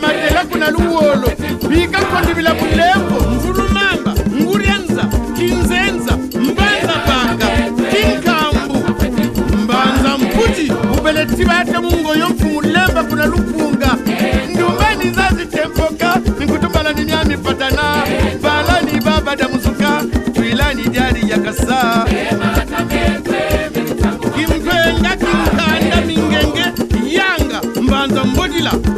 mamatela 0.00 0.42
kuna 0.50 0.70
luwolo 0.74 1.28
bika 1.68 2.00
kondibila 2.08 2.50
mulembo 2.54 3.16
ngurumamba 3.42 4.12
ngurianza 4.40 5.02
kinzenza 5.38 6.12
mbanza 6.46 6.94
banga 7.08 7.48
tinkambu 7.92 8.74
mbanza 9.64 10.10
mputi 10.18 10.66
ubeleti 10.98 11.44
bate 11.50 11.78
mungoyo 11.78 12.28
mfumulemba 12.28 13.00
kuna 13.08 13.26
lupunga 13.26 13.90
ndumbani 14.54 15.10
zazitempoka 15.16 16.08
nikutumbala 16.38 16.92
ninyamipatana 16.92 17.86
balani 18.42 19.00
baba 19.04 19.36
damuzuka 19.36 20.02
twilani 20.34 20.82
jari 20.82 21.30
yakasa 21.30 22.06
Manila. 28.58 28.95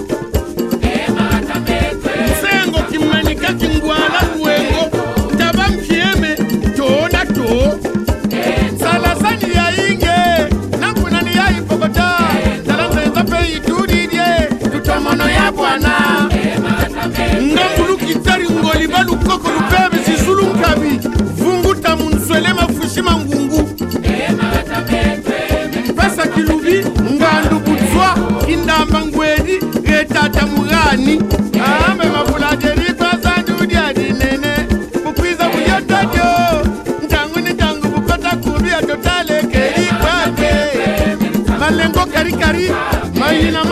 Cari, 42.18 42.34
cari, 42.34 42.66
maini 43.14 43.54
na 43.54 43.62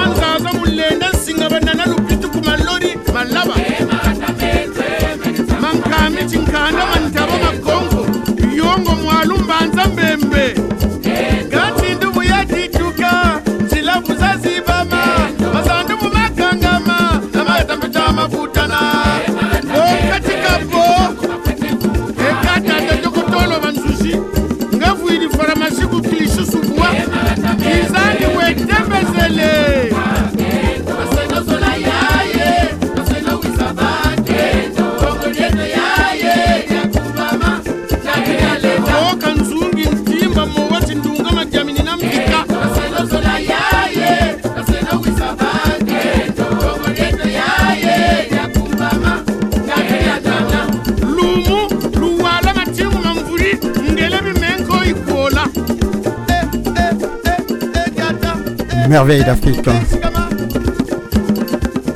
Merveille 58.89 59.25
d'Afrique. 59.25 59.69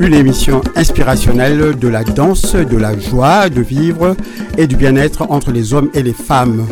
Une 0.00 0.12
émission 0.14 0.60
inspirationnelle 0.74 1.78
de 1.78 1.88
la 1.88 2.02
danse, 2.02 2.54
de 2.54 2.76
la 2.76 2.98
joie 2.98 3.48
de 3.48 3.60
vivre 3.60 4.16
et 4.58 4.66
du 4.66 4.74
bien-être 4.76 5.22
entre 5.30 5.52
les 5.52 5.72
hommes 5.72 5.90
et 5.94 6.02
les 6.02 6.12
femmes. 6.12 6.66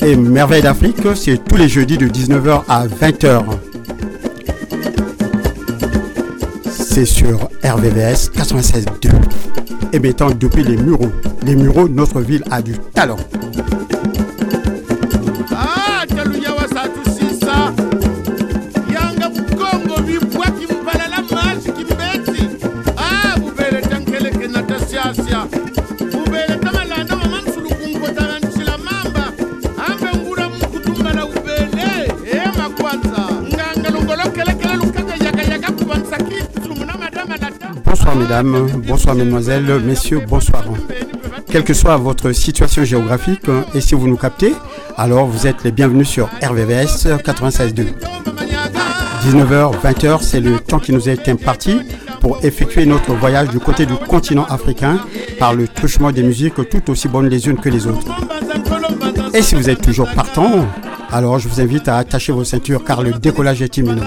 Et 0.00 0.16
Merveille 0.16 0.62
d'Afrique, 0.62 0.98
c'est 1.14 1.36
tous 1.44 1.56
les 1.56 1.68
jeudis 1.68 1.96
de 1.98 2.06
19h 2.08 2.62
à 2.68 2.86
20h. 2.88 3.44
C'est 6.68 7.04
sur 7.06 7.38
RVVS 7.62 8.32
96.2. 8.36 9.10
Émettant 9.92 10.30
depuis 10.30 10.64
les 10.64 10.76
Mureaux. 10.76 11.12
Les 11.44 11.54
Mureaux, 11.54 11.88
notre 11.88 12.20
ville 12.20 12.42
a 12.50 12.62
du 12.62 12.72
talent. 12.94 13.16
mesdames, 38.16 38.68
bonsoir 38.86 39.14
mesdemoiselles, 39.14 39.80
messieurs, 39.80 40.20
bonsoir. 40.26 40.64
Quelle 41.50 41.64
que 41.64 41.74
soit 41.74 41.96
votre 41.96 42.32
situation 42.32 42.84
géographique, 42.84 43.48
hein, 43.48 43.64
et 43.74 43.80
si 43.80 43.94
vous 43.94 44.08
nous 44.08 44.16
captez, 44.16 44.54
alors 44.96 45.26
vous 45.26 45.46
êtes 45.46 45.62
les 45.64 45.72
bienvenus 45.72 46.08
sur 46.08 46.28
RVVS 46.42 47.06
96.2. 47.24 47.86
19h, 49.26 49.72
20h, 49.84 50.22
c'est 50.22 50.40
le 50.40 50.58
temps 50.58 50.78
qui 50.78 50.92
nous 50.92 51.08
est 51.08 51.28
imparti 51.28 51.78
pour 52.20 52.44
effectuer 52.44 52.86
notre 52.86 53.12
voyage 53.14 53.48
du 53.48 53.60
côté 53.60 53.86
du 53.86 53.94
continent 53.94 54.46
africain 54.48 54.98
par 55.38 55.54
le 55.54 55.68
truchement 55.68 56.12
des 56.12 56.22
musiques 56.22 56.54
tout 56.68 56.90
aussi 56.90 57.08
bonnes 57.08 57.28
les 57.28 57.46
unes 57.48 57.58
que 57.60 57.68
les 57.68 57.86
autres. 57.86 58.06
Et 59.34 59.42
si 59.42 59.54
vous 59.54 59.68
êtes 59.68 59.82
toujours 59.82 60.08
partant, 60.14 60.66
alors 61.10 61.38
je 61.38 61.48
vous 61.48 61.60
invite 61.60 61.88
à 61.88 61.98
attacher 61.98 62.32
vos 62.32 62.44
ceintures 62.44 62.82
car 62.84 63.02
le 63.02 63.12
décollage 63.12 63.62
est 63.62 63.76
imminent. 63.76 64.04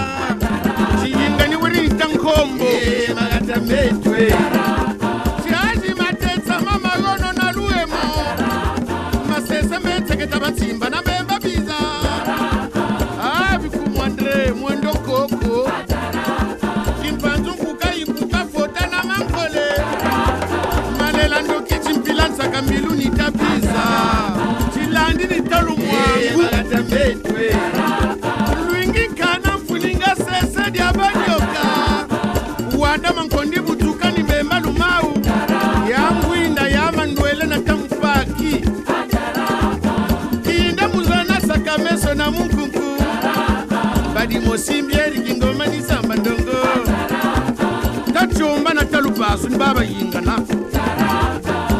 kuni 49.50 49.58
babayingana 49.58 50.38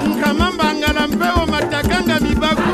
nkama 0.08 0.52
mbangala 0.52 1.06
mpewo 1.08 1.46
matakanga 1.46 2.20
mibaku 2.20 2.72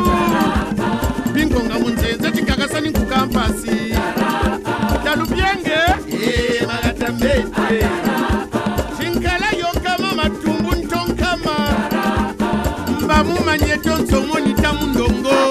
bingonga 1.34 1.78
munzenze 1.78 2.31
cikakasani 2.31 2.88
nkukampasi 2.88 3.76
talupyenge 5.04 5.78
magatamete 6.66 7.87
cinkala 8.98 9.46
yonkama 9.60 10.12
matumbu 10.14 10.75
ntonkama 10.76 11.54
mbamumanye 13.04 13.76
tonsomoni 13.76 14.54
tamundongo 14.54 15.45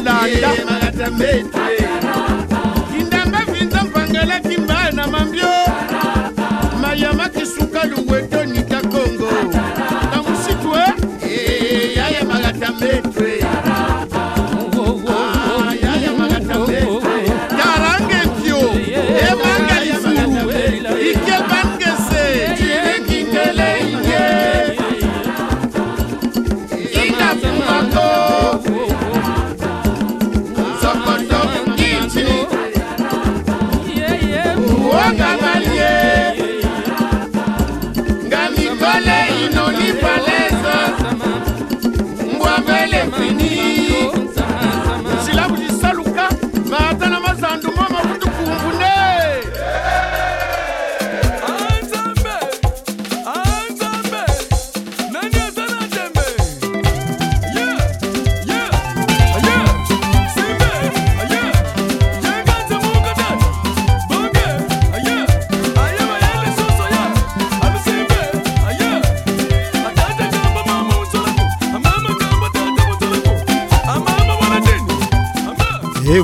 ndanda 0.00 0.50
kindanga 2.92 3.38
vinza 3.52 3.82
mpangela 3.82 4.40
kimba 4.40 4.90
na 4.90 5.06
mambio 5.06 5.50
mayama 6.82 7.28
kisuka 7.28 7.84
luweto 7.84 8.44
nika 8.44 8.80
kongo 8.80 9.30
na 10.12 10.22
musitwe 10.22 10.82
yayamaka 11.96 12.52
tambetwe 12.52 13.41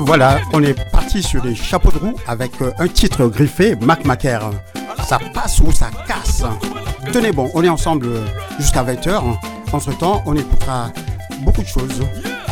Voilà, 0.09 0.39
on 0.53 0.63
est 0.63 0.73
parti 0.89 1.21
sur 1.21 1.45
les 1.45 1.53
chapeaux 1.53 1.91
de 1.91 1.99
roue 1.99 2.15
avec 2.27 2.59
euh, 2.63 2.71
un 2.79 2.87
titre 2.87 3.27
griffé, 3.27 3.75
Mac 3.75 4.05
Macaire. 4.05 4.49
Ça 5.07 5.19
passe 5.35 5.59
ou 5.59 5.71
ça 5.71 5.91
casse. 6.07 6.41
Tenez 7.13 7.31
bon, 7.31 7.51
on 7.53 7.63
est 7.63 7.69
ensemble 7.69 8.07
euh, 8.07 8.25
jusqu'à 8.59 8.83
20h. 8.83 9.21
En 9.71 9.79
ce 9.79 9.91
temps, 9.91 10.23
on 10.25 10.35
écoutera 10.35 10.89
beaucoup 11.43 11.61
de 11.61 11.67
choses, 11.67 12.01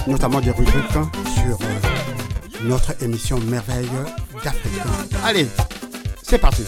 notamment 0.05 0.39
des 0.39 0.51
rubriques 0.51 0.91
sur 0.91 1.57
euh, 1.59 2.59
notre 2.65 2.93
émission 3.03 3.39
Merveille 3.39 3.89
d'Afrique. 4.43 5.09
Allez, 5.25 5.47
c'est 6.21 6.37
parti. 6.37 6.61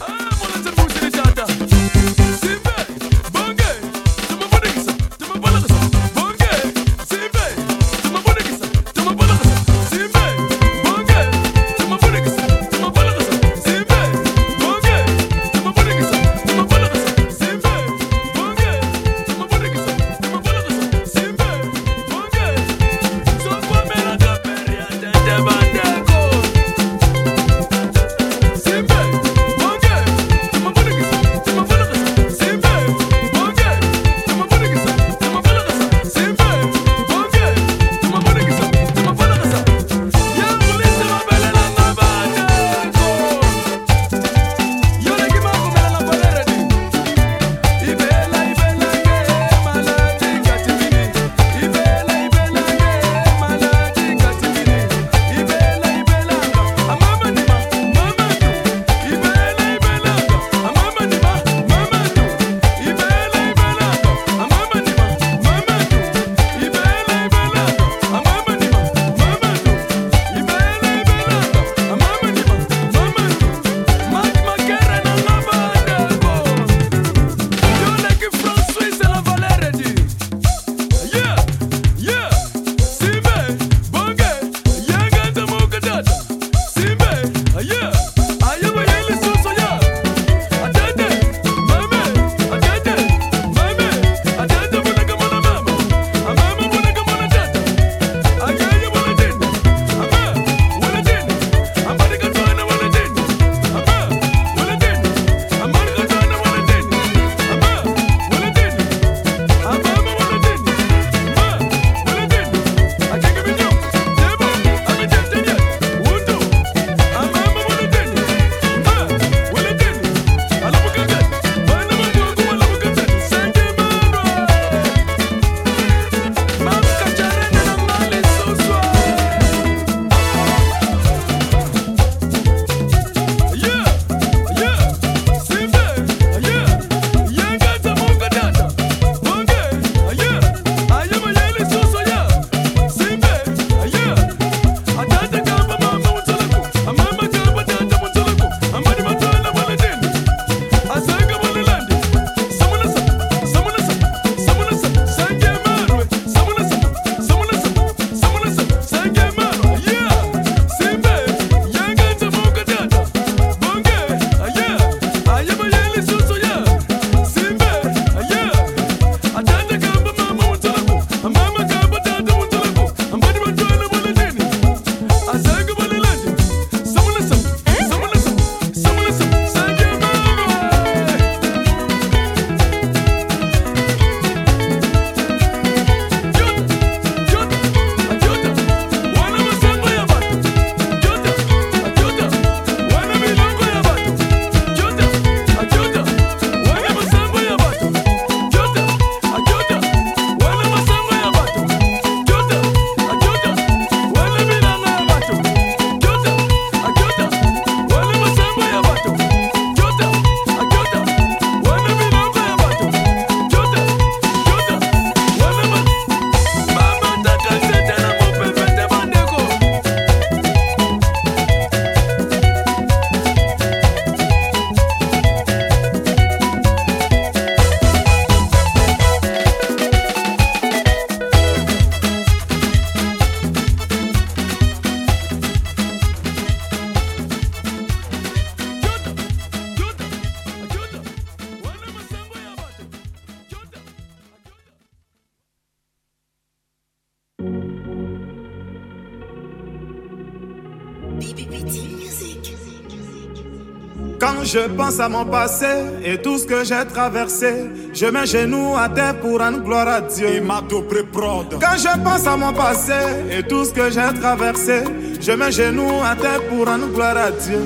Je 254.53 254.68
pense 254.75 255.00
à 255.00 255.08
mon 255.08 255.25
passé 255.25 255.68
et 256.03 256.18
tout 256.18 256.39
ce 256.39 256.46
que 256.51 256.60
j'ai 256.70 256.84
traversé. 256.96 257.51
Je 257.94 258.08
mets 258.08 258.25
genoux 258.25 258.75
à 258.75 258.89
terre 258.89 259.13
pour 259.20 259.39
en 259.41 259.51
gloire 259.51 259.88
à 259.88 260.01
Dieu. 260.01 260.25
Il 260.38 260.44
m'a 260.44 260.63
Quand 260.65 261.46
je 261.86 262.03
pense 262.03 262.25
à 262.25 262.36
mon 262.36 262.51
passé 262.51 263.00
et 263.32 263.44
tout 263.44 263.63
ce 263.63 263.70
que 263.72 263.91
j'ai 263.91 264.12
traversé, 264.20 264.84
je 265.22 265.32
mets 265.34 265.51
genoux 265.51 265.94
à 266.03 266.15
terre 266.15 266.41
pour 266.50 266.68
en 266.68 266.79
gloire 266.79 267.15
à 267.15 267.29
Dieu. 267.29 267.62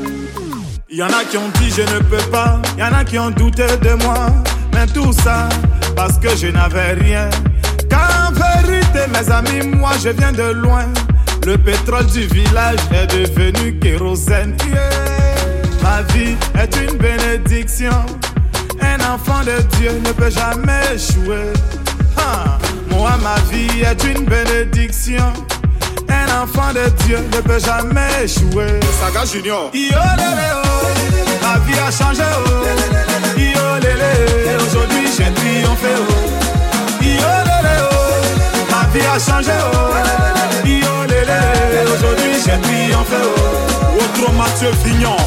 Il 0.89 0.97
Y 0.97 1.03
en 1.03 1.07
a 1.07 1.23
qui 1.23 1.37
ont 1.37 1.51
dit 1.61 1.69
je 1.69 1.83
ne 1.83 1.99
peux 1.99 2.29
pas, 2.29 2.61
Il 2.77 2.81
y 2.81 2.83
en 2.83 2.93
a 2.93 3.05
qui 3.05 3.17
ont 3.17 3.29
douté 3.31 3.65
de 3.81 4.03
moi. 4.03 4.25
Mais 4.73 4.85
tout 4.87 5.13
ça 5.13 5.47
parce 5.95 6.17
que 6.17 6.35
je 6.35 6.47
n'avais 6.47 6.93
rien. 6.95 7.29
Qu'en 7.89 8.33
vérité, 8.33 8.99
mes 9.13 9.31
amis, 9.31 9.67
moi 9.77 9.91
je 10.03 10.09
viens 10.09 10.33
de 10.33 10.51
loin. 10.51 10.83
Le 11.47 11.57
pétrole 11.57 12.07
du 12.07 12.27
village 12.27 12.79
est 12.91 13.07
devenu 13.07 13.79
kérosène. 13.79 14.57
Ma 15.83 16.01
vie 16.13 16.37
est 16.57 16.73
une 16.77 16.97
bénédiction. 16.97 17.89
Un 18.79 19.03
enfant 19.13 19.41
de 19.45 19.61
Dieu 19.75 19.91
ne 20.05 20.11
peut 20.13 20.29
jamais 20.31 20.79
échouer. 20.95 21.51
moi, 22.89 23.11
ma 23.21 23.35
vie 23.53 23.81
est 23.81 24.01
une 24.05 24.23
bénédiction. 24.25 25.33
Un 26.07 26.41
enfant 26.41 26.71
de 26.73 26.89
Dieu 27.03 27.17
ne 27.35 27.41
peut 27.41 27.59
jamais 27.59 28.23
échouer. 28.23 28.79
Saga 29.03 29.25
Junior. 29.25 29.71
Ma 29.73 31.53
oh. 31.53 31.59
vie 31.67 31.77
a 31.85 31.91
changé. 31.91 32.23
Oh. 32.31 33.75
Aujourd'hui, 34.55 35.05
j'ai 35.17 35.33
triomphé. 35.33 35.91
Oh. 35.99 36.13
Ma 38.71 38.77
oh. 38.79 38.85
vie 38.93 39.05
a 39.05 39.19
changé. 39.19 39.51
Oh. 39.73 40.93
Aujourd'hui, 41.93 42.31
j'ai 42.45 42.61
triomphé. 42.61 43.17
Oh. 43.25 43.97
Autre 43.97 44.31
Mathieu 44.31 44.69
Vignon. 44.85 45.17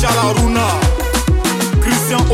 Charles 0.00 0.36
Christian 1.80 2.24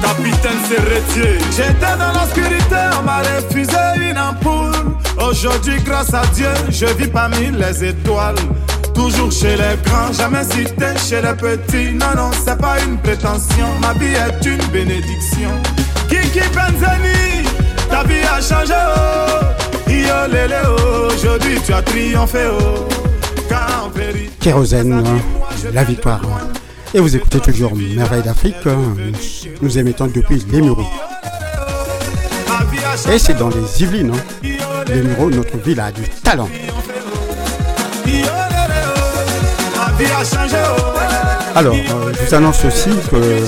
capitaine 0.00 0.62
Serretier. 0.68 1.38
J'étais 1.50 1.96
dans 1.98 2.12
l'obscurité, 2.12 2.80
on 3.00 3.02
m'a 3.02 3.18
refusé 3.18 4.10
une 4.10 4.16
ampoule. 4.16 4.94
Aujourd'hui, 5.28 5.80
grâce 5.84 6.14
à 6.14 6.22
Dieu, 6.32 6.46
je 6.68 6.86
vis 6.86 7.08
parmi 7.08 7.50
les 7.50 7.82
étoiles. 7.88 8.36
Toujours 8.94 9.32
chez 9.32 9.56
les 9.56 9.76
grands, 9.84 10.12
jamais 10.12 10.44
cité 10.44 10.86
chez 11.08 11.20
les 11.20 11.34
petits. 11.34 11.92
Non, 11.94 12.14
non, 12.16 12.30
c'est 12.46 12.58
pas 12.58 12.78
une 12.86 12.98
prétention. 12.98 13.66
Ma 13.80 13.92
vie 13.94 14.12
est 14.14 14.46
une 14.46 14.62
bénédiction. 14.66 15.50
Kiki 16.08 16.46
Benzani, 16.54 17.44
ta 17.90 18.04
vie 18.04 18.22
a 18.22 18.40
changé. 18.40 18.74
Oh, 18.96 19.90
yo, 19.90 21.06
Aujourd'hui, 21.08 21.58
tu 21.66 21.72
as 21.74 21.82
triomphé. 21.82 22.46
Oh. 22.52 22.86
Kérosène, 24.40 25.04
la 25.70 25.84
victoire. 25.84 26.22
Et 26.94 26.98
vous 27.00 27.14
écoutez 27.14 27.40
toujours 27.40 27.74
Merveille 27.76 28.22
d'Afrique, 28.22 28.56
nous 29.60 29.78
émettons 29.78 30.06
depuis 30.06 30.42
les 30.50 30.62
Mureaux. 30.62 30.84
Et 33.12 33.18
c'est 33.18 33.34
dans 33.34 33.50
les 33.50 33.82
Yvelines, 33.82 34.12
hein. 34.14 34.48
les 34.88 35.02
Mureaux, 35.02 35.28
notre 35.30 35.58
ville 35.58 35.78
a 35.78 35.92
du 35.92 36.08
talent. 36.24 36.48
Alors, 41.54 41.74
euh, 41.74 42.12
je 42.20 42.24
vous 42.26 42.34
annonce 42.34 42.64
aussi 42.64 42.90
que 43.10 43.42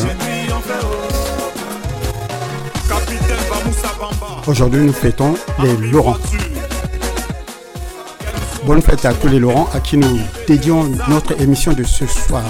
aujourd'hui 4.51 4.83
nous 4.83 4.93
fêtons 4.93 5.35
les 5.61 5.75
Laurents. 5.91 6.17
Bonne 8.64 8.81
fête 8.81 9.04
à 9.04 9.12
tous 9.12 9.26
les 9.26 9.40
Laurents 9.40 9.69
à 9.75 9.81
qui 9.81 9.97
nous 9.97 10.19
dédions 10.47 10.85
notre 11.09 11.40
émission 11.40 11.73
de 11.73 11.83
ce 11.83 12.07
soir. 12.07 12.42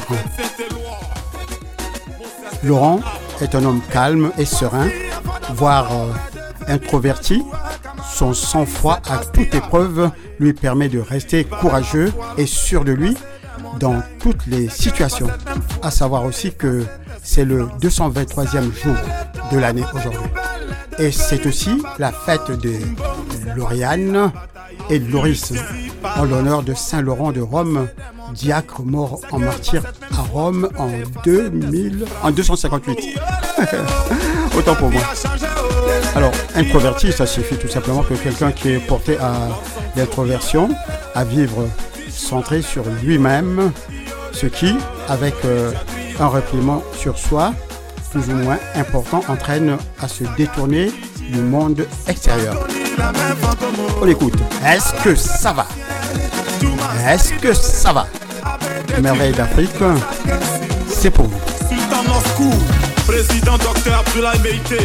Laurent 2.63 3.01
est 3.41 3.55
un 3.55 3.65
homme 3.65 3.81
calme 3.91 4.31
et 4.37 4.45
serein, 4.45 4.89
voire 5.55 5.91
euh, 5.93 6.13
introverti. 6.69 7.43
Son 8.13 8.35
sang-froid 8.35 9.01
à 9.09 9.19
toute 9.19 9.55
épreuve 9.55 10.11
lui 10.39 10.53
permet 10.53 10.91
de 10.91 10.99
rester 11.01 11.45
courageux 11.45 12.13
et 12.37 12.45
sûr 12.47 12.85
de 12.85 12.93
lui 12.93 13.17
dans 13.81 14.03
toutes 14.21 14.47
les 14.49 14.69
situations. 14.69 15.31
À 15.81 15.91
savoir 15.91 16.27
aussi 16.27 16.53
que 16.53 16.85
c'est 17.23 17.45
le 17.47 17.69
223e 17.81 18.65
jour 18.83 18.95
de 19.51 19.59
l'année 19.59 19.85
aujourd'hui. 19.95 20.31
Et 20.99 21.11
c'est 21.11 21.47
aussi 21.47 21.83
la 21.99 22.13
fête 22.13 22.51
de 22.51 22.73
Lauriane, 23.57 24.31
et 24.91 24.99
de 24.99 25.11
l'oris 25.11 25.53
en 26.17 26.25
l'honneur 26.25 26.63
de 26.63 26.75
Saint 26.75 27.01
Laurent 27.01 27.33
de 27.33 27.41
Rome, 27.41 27.89
diacre 28.35 28.83
mort 28.83 29.21
en 29.31 29.39
martyr 29.39 29.83
à 30.17 30.21
Rome 30.33 30.69
en, 30.77 30.89
2000, 31.25 32.05
en 32.23 32.31
258. 32.31 32.97
Autant 34.57 34.75
pour 34.75 34.91
moi. 34.91 35.03
Alors, 36.15 36.33
introverti, 36.55 37.13
ça 37.13 37.27
suffit 37.27 37.57
tout 37.57 37.69
simplement 37.69 38.03
que 38.03 38.15
quelqu'un 38.15 38.53
qui 38.53 38.73
est 38.73 38.79
porté 38.79 39.17
à 39.19 39.33
l'introversion, 39.97 40.69
à 41.15 41.25
vivre 41.25 41.67
centré 42.11 42.61
sur 42.63 42.85
lui-même, 43.03 43.73
ce 44.33 44.47
qui, 44.47 44.75
avec 45.09 45.35
euh, 45.45 45.73
un 46.21 46.27
repliement 46.27 46.83
sur 46.99 47.19
soi, 47.19 47.55
plus 48.11 48.29
ou 48.29 48.35
moins 48.35 48.59
important, 48.75 49.23
entraîne 49.29 49.79
à 50.01 50.09
se 50.09 50.25
détourner 50.37 50.93
du 51.33 51.41
monde 51.41 51.87
extérieur. 52.09 52.67
On 54.01 54.07
écoute. 54.07 54.35
Est-ce 54.67 54.93
que 55.03 55.15
ça 55.15 55.53
va 55.53 55.67
Est-ce 57.09 57.33
que 57.35 57.53
ça 57.55 57.93
va 57.93 58.07
Merveille 59.01 59.33
d'Afrique, 59.33 59.71
c'est 60.89 61.11
pour 61.11 61.27
vous. 61.27 61.41
Sultan 61.69 62.03
Moscou, 62.07 62.51
président 63.07 63.57
docteur 63.59 64.01
Abdoulaye 64.01 64.39
Meite 64.41 64.83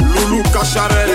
Loulou 0.00 0.42
Kacharel. 0.52 1.10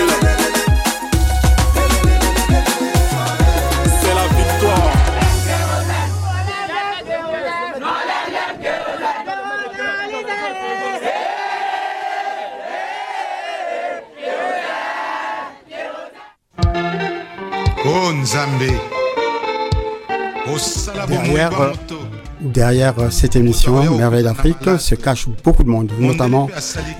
derrière, 22.40 22.98
euh, 22.98 23.04
euh, 23.06 23.10
cette 23.10 23.36
émission 23.36 23.96
Merveille 23.96 24.24
d'Afrique 24.24 24.66
euh, 24.66 24.78
se 24.78 24.94
cache 24.94 25.28
beaucoup 25.44 25.62
de 25.62 25.68
monde, 25.68 25.90
notamment 25.98 26.48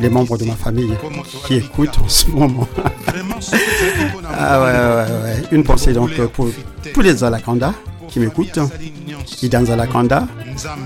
les 0.00 0.08
membres 0.08 0.38
de 0.38 0.44
ma 0.44 0.54
famille 0.54 0.92
qui 1.46 1.56
écoutent 1.56 1.98
en 1.98 2.08
ce 2.08 2.26
moment. 2.30 2.68
ah 4.38 4.60
ouais, 4.60 4.64
ouais, 4.66 5.22
ouais. 5.22 5.44
Une 5.52 5.64
pensée 5.64 5.92
donc 5.92 6.12
pour 6.28 6.48
tous 6.92 7.00
les 7.00 7.14
Zalakanda 7.16 7.74
qui 8.08 8.20
m'écoutent, 8.20 8.58
Idan 9.42 9.64
Zalakanda, 9.64 10.26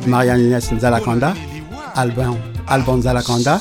Marianne 0.07 0.41
Inès 0.41 0.73
Nzalakanda, 0.73 1.35
Alban, 1.95 2.39
Alban 2.67 3.01
Zalakanda, 3.01 3.61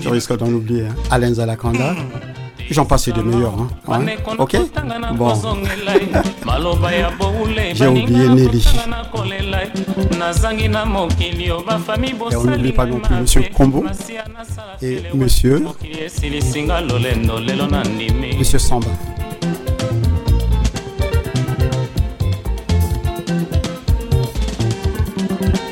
je 0.00 0.08
risque 0.08 0.34
d'en 0.36 0.46
oublier, 0.50 0.86
hein. 0.86 0.94
Alain 1.10 1.34
Zalakanda. 1.34 1.90
Hum. 1.92 1.96
J'en 2.72 2.86
passe 2.86 3.10
des 3.10 3.22
meilleurs. 3.22 3.52
Hein. 3.52 3.68
Ok 4.38 4.56
Bon. 5.14 5.34
J'ai 7.74 7.86
oublié 7.86 8.28
Nelly. 8.28 8.72
Et 11.28 11.48
eh, 11.50 12.36
on 12.36 12.44
n'oublie 12.48 12.72
pas 12.72 12.86
non 12.86 12.98
plus 12.98 13.14
Monsieur 13.16 13.42
Combo 13.54 13.84
et 14.80 15.02
Monsieur. 15.12 15.64
Monsieur 18.38 18.58
Samba. 18.58 18.88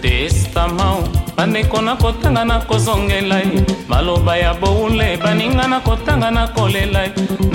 Testamão 0.02 1.04
bandeko 1.40 1.80
na 1.80 1.96
kotanga 1.96 2.44
na 2.44 2.58
kozongela 2.60 3.38
ye 3.38 3.64
maloba 3.88 4.36
ya 4.36 4.54
boule 4.54 5.16
baninga 5.16 5.68
na 5.68 5.80
kotanga 5.80 6.30
na 6.30 6.46
kolela 6.48 7.02
ye 7.02 7.12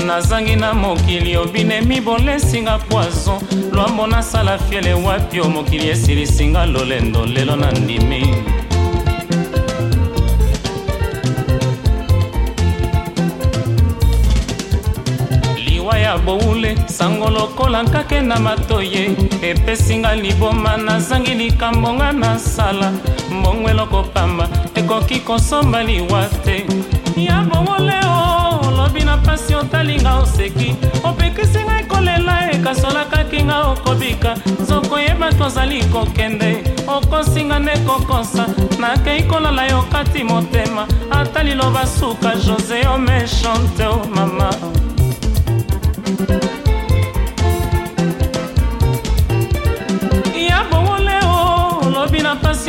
nazangi 0.07 0.55
na 0.55 0.73
mokili 0.73 1.37
obinemi 1.37 2.01
bolesinga 2.01 2.77
poison 2.89 3.39
lwambo 3.73 4.07
nasala 4.07 4.57
fiele 4.57 4.93
wapi 4.93 5.39
o 5.41 5.49
mokili 5.49 5.89
esilisinga 5.89 6.65
lolendo 6.65 7.25
lelo 7.25 7.55
na 7.55 7.71
ndimi 7.71 8.21
ya 16.05 16.17
boule 16.17 16.77
sango 16.85 17.29
lokola 17.29 17.83
nkake 17.83 18.21
na 18.21 18.39
matoye 18.39 19.05
epesinga 19.41 20.15
liboma 20.15 20.77
nazangi 20.77 21.33
likambo 21.33 21.93
nga 21.93 22.11
nasala 22.11 22.93
mbongo 23.31 23.69
eloko 23.69 24.03
pamba 24.03 24.49
ekoki 24.75 25.19
kosomba 25.19 25.83
liwa 25.83 26.25
te 26.45 26.65
ya 27.17 27.41
boule 27.41 27.95
o 28.05 28.13
oh, 28.13 28.67
olobi 28.67 29.01
na 29.03 29.17
mpasi 29.17 29.55
otalinga 29.55 30.13
oseki 30.15 30.75
opekisinga 31.03 31.73
ekolela 31.81 32.35
ekasolakakinga 32.51 33.57
okobika 33.67 34.37
nzoko 34.61 34.95
yeba 34.99 35.33
tozali 35.33 35.79
kokende 35.93 36.51
okosinga 36.97 37.59
nde 37.59 37.77
kokosa 37.87 38.45
nakei 38.81 39.23
kolala 39.23 39.63
yo 39.71 39.81
kati 39.93 40.23
motema 40.23 40.83
ata 41.19 41.43
liloba 41.47 41.83
suka 41.99 42.31
jose 42.45 42.77
omechante 42.95 43.83
o 43.85 43.93
oh, 43.93 44.01
mama 44.15 44.49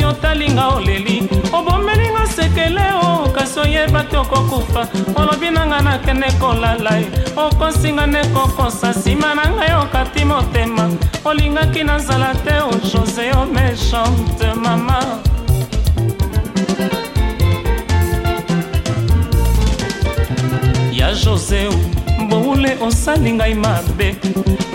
otalinga 0.09 0.67
oleli 0.67 1.29
obomelinga 1.53 2.25
sekele 2.25 2.93
o 3.03 3.31
kasi 3.33 3.59
oyeba 3.59 4.03
te 4.09 4.17
okokufa 4.17 4.87
olobi 5.15 5.49
na 5.51 5.65
ngai 5.65 5.83
nakende 5.83 6.29
kolala 6.41 6.93
ye 6.99 7.07
okosinga 7.45 8.05
nde 8.07 8.21
kokosa 8.33 8.89
nsima 8.89 9.33
na 9.35 9.43
ngai 9.55 9.73
okati 9.83 10.23
motema 10.25 10.85
olingaki 11.25 11.83
nazala 11.83 12.29
te 12.45 12.55
o 12.67 12.71
josé 12.89 13.27
o 13.35 13.43
méchante 13.53 14.47
mama 14.63 14.99
ya 20.99 21.09
josé 21.21 21.67
o 21.67 21.96
mongule 22.47 22.75
osali 22.87 23.29
ngai 23.37 23.55
mabe 23.63 24.07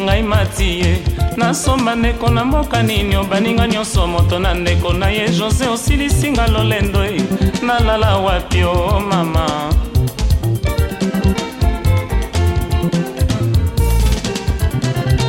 ngai 0.05 0.23
matie 0.23 0.91
nasomba 1.37 1.95
ndeko 1.97 2.31
na 2.31 2.45
mboka 2.45 2.83
nini 2.83 3.17
obaninga 3.17 3.67
nyonso 3.69 4.07
moto 4.07 4.39
na 4.39 4.55
ndeko 4.55 4.93
na 4.93 5.07
ye 5.11 5.29
jose 5.39 5.67
osilisi 5.75 6.29
nga 6.33 6.47
lolendo 6.47 7.05
e 7.05 7.17
eh. 7.17 7.23
nalala 7.67 8.17
wapi 8.17 8.61
o 8.65 8.73
oh, 8.73 9.01
mama 9.01 9.47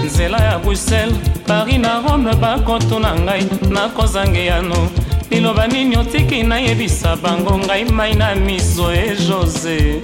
nzela 0.06 0.38
ya 0.38 0.60
bruxelles 0.60 1.18
paris 1.48 1.78
na 1.80 2.00
rome 2.02 2.34
bakotuna 2.42 3.12
ngai 3.26 3.44
nakozange 3.70 4.46
yano 4.46 4.90
liloba 5.32 5.68
nini 5.68 5.98
otiki 5.98 6.44
nayebisa 6.44 7.16
bango 7.16 7.58
ngai 7.58 7.84
mai 7.98 8.14
na 8.14 8.36
miso 8.36 8.92
e 8.94 8.98
eh, 8.98 9.18
jose 9.28 10.00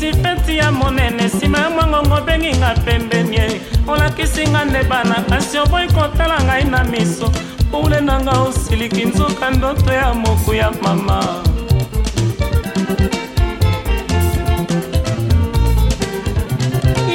sireti 0.00 0.56
ya 0.58 0.70
monene 0.72 1.24
nsima 1.24 1.58
ya 1.58 1.70
mwangongo 1.70 2.14
obengi 2.14 2.52
nga 2.56 2.74
pembeni 2.84 3.36
ye 3.36 3.60
olakisi 3.88 4.48
nga 4.48 4.64
nde 4.64 4.82
bana 4.90 5.14
kasi 5.28 5.58
oboyi 5.58 5.88
kotala 5.92 6.36
ngai 6.46 6.64
na 6.64 6.84
miso 6.84 7.28
pule 7.70 8.00
na 8.00 8.20
nga 8.20 8.30
osiliki 8.32 9.04
nzoka 9.04 9.50
ndoto 9.50 9.92
ya 9.92 10.14
moku 10.14 10.54
ya 10.54 10.70
mama 10.82 11.20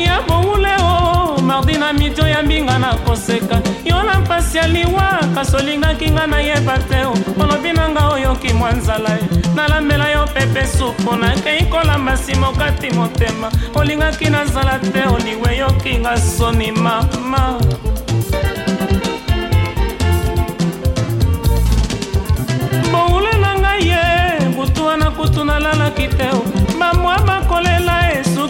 ya 0.07 0.21
boule 0.27 0.73
o 0.81 1.41
mardi 1.41 1.73
na 1.77 1.93
midio 1.93 2.27
ya 2.27 2.43
mbinga 2.43 2.79
na 2.79 2.93
koseka 3.05 3.61
yo 3.85 4.03
na 4.03 4.19
mpasi 4.19 4.57
ya 4.57 4.67
liwa 4.67 5.07
kasi 5.35 5.55
olingaki 5.57 6.09
nga 6.11 6.27
nayeba 6.27 6.77
te 6.77 6.99
olobi 7.41 7.71
na 7.73 7.89
nga 7.89 8.07
oyoki 8.09 8.53
mwa 8.53 8.71
nzala 8.71 9.09
ye 9.09 9.34
nalambela 9.55 10.11
yo 10.11 10.25
pepe 10.27 10.67
supu 10.67 11.15
nakei 11.15 11.65
kolamba 11.65 12.13
nsimoka 12.13 12.71
ti 12.71 12.89
motema 12.91 13.49
olingaki 13.75 14.29
nazala 14.29 14.79
te 14.93 15.01
oliwe 15.15 15.57
yokinga 15.57 16.17
soni 16.17 16.71
mama 16.71 17.41
boule 22.91 23.33
na 23.41 23.51
ngai 23.59 23.83
ye 23.87 23.99
butu 24.55 24.85
wana 24.85 25.07
kutu 25.11 25.45
nalalaki 25.45 26.07
te 26.17 26.27
bamwa 26.79 27.15
bakolela 27.27 27.84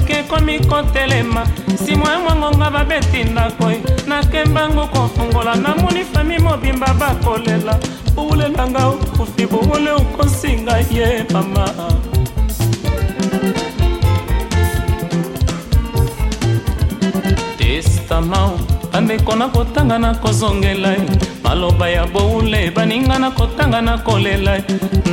ke 0.05 0.23
komikotelema 0.27 1.43
simwa 1.85 2.19
mwangonga 2.19 2.71
babeti 2.71 3.23
nakoi 3.23 3.79
nakembangu 4.07 4.87
kofungola 4.87 5.55
namuni 5.55 6.05
fami 6.05 6.37
mobimba 6.39 6.87
bakolela 6.99 7.79
uulelanga 8.17 8.89
ukufiku 8.89 9.69
wole 9.71 9.91
ukosinga 9.91 10.77
ye 10.91 11.25
mama 11.33 11.65
testama 17.57 18.39
pandeko 18.91 19.35
nakotanga 19.35 19.99
nakozongela 19.99 20.95
maloba 21.45 21.89
ya 21.89 22.05
boule 22.05 22.71
baninga 22.71 23.19
na 23.19 23.31
kotanga 23.31 23.81
na 23.81 23.97
kolela 23.97 24.61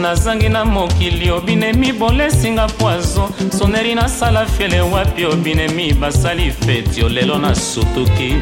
nazangi 0.03 0.49
na 0.49 0.65
mokili 0.65 1.31
obinemi 1.31 1.93
bolesinga 1.93 2.67
poizo 2.69 3.29
soneri 3.59 3.95
nasala 3.95 4.47
fiele 4.47 4.81
wapi 4.81 5.25
obinemi 5.25 5.93
basali 5.95 6.51
feti 6.53 7.03
olelo 7.05 7.39
nasutuki 7.39 8.35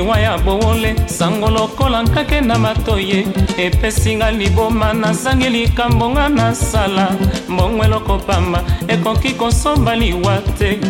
liwa 0.00 0.18
ya 0.20 0.38
bowole 0.38 0.96
sango 1.08 1.50
lokola 1.50 2.02
nkake 2.02 2.40
na 2.40 2.58
matoye 2.58 3.26
epesinga 3.58 4.30
liboma 4.30 4.92
nazangi 4.92 5.48
likambo 5.48 6.08
nga 6.10 6.28
nasala 6.28 7.08
mbongo 7.48 7.84
eloko 7.84 8.18
pamba 8.18 8.62
ekoki 8.88 9.32
kosomba 9.34 9.96
liwa 9.96 10.38
te 10.58 10.80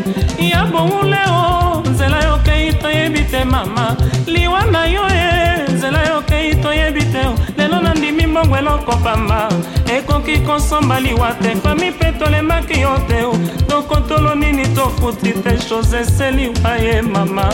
ya 0.50 0.64
bowole 0.64 1.18
o 1.28 1.82
nzela 1.90 2.22
yokei 2.24 2.72
toyebi 2.72 3.20
te 3.30 3.44
mama 3.44 3.96
liwa 4.26 4.62
na 4.64 4.86
yo 4.86 5.02
e 5.08 5.72
nzela 5.72 6.00
yokei 6.08 6.54
toyebi 6.62 7.02
te 7.12 7.22
lelo 7.58 7.80
nandimi 7.80 8.26
mbongo 8.26 8.56
eloko 8.56 8.92
pamba 9.04 9.48
ekoki 9.96 10.38
kosomba 10.46 11.00
liwa 11.00 11.34
te 11.42 11.56
fami 11.62 11.90
mpe 11.90 12.08
tolemaki 12.18 12.80
yo 12.80 12.94
te 13.08 13.20
tokotolo 13.66 14.34
nini 14.34 14.66
tofuti 14.74 15.32
te 15.42 15.58
chose 15.68 15.98
eseliwa 16.00 16.72
ye 16.84 17.02
mama 17.02 17.46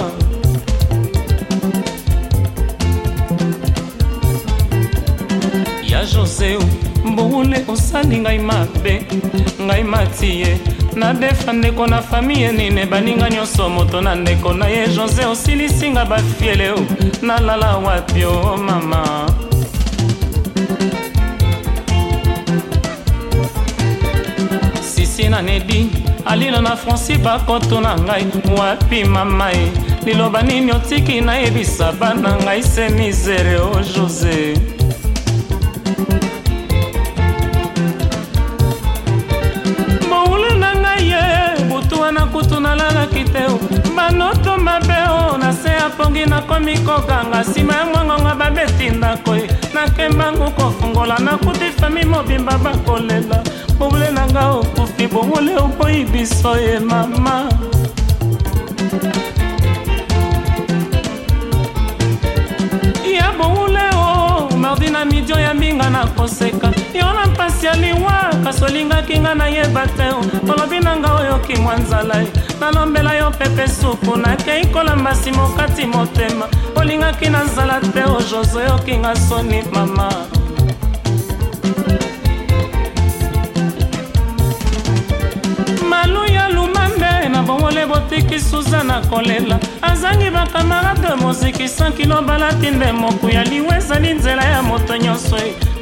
joseu 6.15 6.63
mbugune 7.05 7.59
osali 7.69 8.17
ngai 8.23 8.39
mabe 8.39 9.07
ngai 9.67 9.85
matie 9.85 10.57
nabefa 10.95 11.53
ndeko 11.53 11.87
na 11.87 12.03
famiye 12.03 12.53
nine 12.53 12.87
baninga 12.87 13.31
nyonso 13.31 13.69
moto 13.69 14.01
na 14.01 14.15
ndeko 14.15 14.53
na 14.53 14.67
ye 14.67 14.87
jose 14.97 15.25
osilisinga 15.25 16.05
bafiele 16.05 16.71
o 16.71 16.81
nalala 17.23 17.77
wapi 17.77 18.25
o 18.25 18.57
mama 18.57 19.03
sisi 24.95 25.29
nanedi 25.29 25.87
alilo 26.25 26.61
na 26.61 26.77
franci 26.77 27.19
bakoto 27.19 27.81
na 27.81 27.97
ngai 27.99 28.27
wapi 28.59 29.05
mama 29.05 29.53
e 29.53 29.71
liloba 30.05 30.43
nini 30.43 30.73
otiki 30.73 31.21
nayebisa 31.21 31.93
bana 31.93 32.37
ngai 32.45 32.63
se 32.63 32.89
misere 32.89 33.57
o 33.61 33.81
jose 33.95 34.55
pongi 45.97 46.27
na 46.27 46.41
komi 46.43 46.75
koganga 46.87 47.41
nsima 47.41 47.75
ya 47.75 47.87
ngongongo 47.87 48.33
babeti 48.41 48.87
ndako 48.99 49.33
nakemba 49.75 50.27
ngu 50.33 50.47
kofungola 50.59 51.17
nakuti 51.25 51.69
fami 51.79 52.03
mobimba 52.05 52.55
bakolela 52.65 53.39
bobule 53.79 54.11
na 54.17 54.23
nga 54.31 54.43
okufi 54.59 55.05
bobule 55.13 55.53
oboyi 55.65 56.01
biso 56.13 56.53
ye 56.65 56.79
mama 56.81 57.37
koseka 66.15 66.71
yo 66.95 67.13
na 67.13 67.27
mpasi 67.27 67.67
ya 67.67 67.77
liwa 67.77 68.31
kasi 68.45 68.65
olingaki 68.65 69.19
nga 69.19 69.35
nayeba 69.35 69.87
te 69.97 70.07
olobi 70.51 70.81
na 70.81 70.97
nga 70.97 71.13
oyoki 71.21 71.57
mwa 71.57 71.77
nzala 71.77 72.25
nalombela 72.61 73.15
yo 73.15 73.31
pepe 73.31 73.69
supu 73.69 74.17
nakei 74.17 74.67
kolamba 74.67 75.15
simokati 75.15 75.87
motema 75.87 76.47
olingaki 76.77 77.31
na 77.31 77.43
nzala 77.45 77.81
te 77.81 78.03
o 78.05 78.21
jose 78.21 78.59
oyoki 78.59 78.97
nga 78.97 79.17
soni 79.17 79.63
mama 79.73 80.09
maluya 85.89 86.49
lumambe 86.49 87.29
na 87.29 87.43
bongole 87.43 87.87
botiki 87.87 88.41
suzana 88.41 89.01
kolela 89.11 89.59
azangi 89.83 90.31
bakamarade 90.31 91.15
moziki 91.21 91.63
100 91.65 91.93
kilo 91.93 92.23
balati 92.23 92.71
nde 92.71 92.93
moku 92.93 93.29
ya 93.29 93.45
liwa 93.45 93.77
ezali 93.77 94.15
nzela 94.15 94.45
ya 94.45 94.63
moto 94.63 94.97
nyonso 94.97 95.37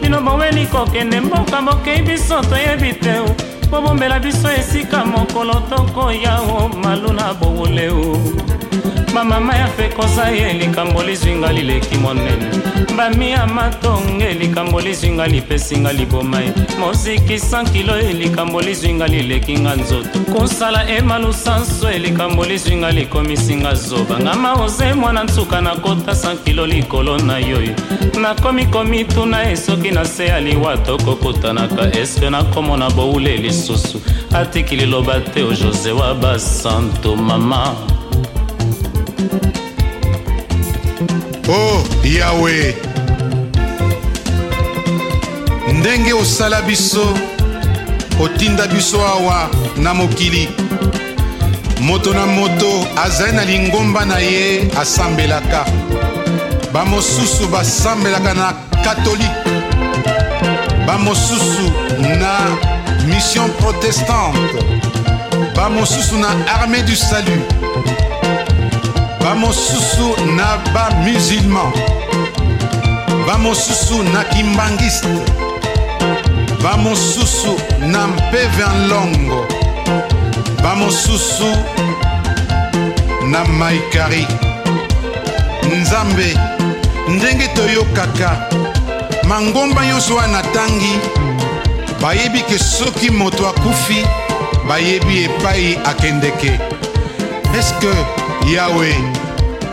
bino 0.05 0.21
boweli 0.21 0.67
kokende 0.67 1.21
mboka 1.21 1.63
mokei 1.63 2.03
biso 2.03 2.43
toyebi 2.43 2.93
te 2.93 3.15
bobombela 3.71 4.19
biso 4.21 4.49
esika 4.51 5.05
mokolo 5.05 5.55
tokoya 5.71 6.41
o 6.41 6.69
malu 6.69 7.13
na 7.13 7.35
bowoleo 7.35 8.17
bamama 9.15 9.55
ya 9.57 9.67
fekoza 9.67 10.29
ye 10.31 10.53
likambo 10.53 11.03
lizwinga 11.03 11.53
lileki 11.53 11.99
monene 11.99 12.47
bami 12.97 13.31
ya 13.31 13.47
matonge 13.47 14.33
likambo 14.35 14.81
lizwinga 14.81 15.27
lipesinga 15.27 15.93
liboma 15.93 16.41
ye 16.41 16.53
moziki 16.81 17.33
100 17.35 17.71
kilo 17.73 17.97
ye 17.99 18.13
likambo 18.13 18.61
lizwinga 18.63 19.07
lilekinga 19.07 19.75
nzoto 19.75 20.19
kosala 20.39 20.89
emalusanso 20.91 21.91
ye 21.91 21.99
likambo 21.99 22.45
lizwinga 22.45 22.91
likomisinga 22.91 23.75
zoba 23.75 24.19
ngama 24.21 24.53
oze 24.55 24.93
mwana 24.93 25.25
ntuka 25.25 25.61
nakota 25.61 26.13
100 26.13 26.37
kilo 26.45 26.67
likolo 26.67 27.19
na 27.19 27.39
yo 27.39 27.61
ye 27.63 27.77
nakomi 28.21 28.67
komituna 28.67 29.43
ye 29.43 29.57
soki 29.57 29.91
na 29.91 30.05
se 30.05 30.27
ya 30.27 30.41
liwa 30.41 30.77
tokokutanaka 30.77 31.99
eske 32.01 32.31
nakomona 32.31 32.91
boule 32.91 33.37
lisusu 33.37 34.01
atiki 34.35 34.77
liloba 34.77 35.21
te 35.21 35.43
o 35.43 35.51
josé 35.51 35.91
wa 35.93 36.15
basanto 36.15 37.17
mama 37.17 37.73
o 41.49 41.53
oh, 41.53 41.83
yawe 42.07 42.75
ndenge 45.73 46.13
osala 46.13 46.63
biso 46.63 47.19
otinda 48.25 48.67
biso 48.67 49.01
awa 49.01 49.49
na 49.77 49.95
mokili 49.95 50.49
moto 51.81 52.15
na 52.15 52.27
moto 52.27 52.87
azali 53.05 53.33
na 53.33 53.45
lingomba 53.45 54.05
na 54.05 54.19
ye 54.19 54.69
asambelaka 54.81 55.65
bamosusu 56.73 57.49
basambelaka 57.49 58.35
na 58.35 58.53
katolike 58.85 59.31
bamosusu 60.87 61.73
na 62.19 62.39
mission 63.07 63.51
protestante 63.51 64.65
bamosusu 65.57 66.15
na 66.19 66.29
armée 66.55 66.83
du 66.83 66.97
salut 66.97 67.43
bamosusu 69.25 70.09
na 70.37 70.59
bamusulman 70.75 71.73
bamosusu 73.27 74.03
na 74.13 74.23
kimbangiste 74.25 75.09
bamosusu 76.63 77.57
na 77.87 78.07
mpeve 78.07 78.63
ya 78.63 78.87
longo 78.89 79.47
bamosusu 80.63 81.57
na 83.31 83.45
maikari 83.45 84.27
nzambe 85.81 86.37
ndenge 87.09 87.49
toyokaka 87.49 88.47
mangomba 89.29 89.87
nyonso 89.87 90.17
wana 90.17 90.43
tangi 90.43 90.99
bayebi 92.03 92.41
ke 92.43 92.59
soki 92.59 93.11
moto 93.11 93.49
akufi 93.49 94.05
bayebi 94.69 95.25
epai 95.25 95.79
akendeke 95.85 96.61
eske 97.59 97.89
yawe 98.53 98.95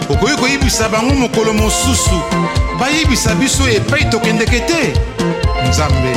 okoki 0.09 0.35
koyibisa 0.35 0.89
bango 0.89 1.13
mokolo 1.13 1.53
mosusu 1.53 2.17
bayibisa 2.79 3.35
biso 3.35 3.69
epai 3.69 4.05
tokendeke 4.09 4.59
te 4.59 4.93
nzambe 5.69 6.13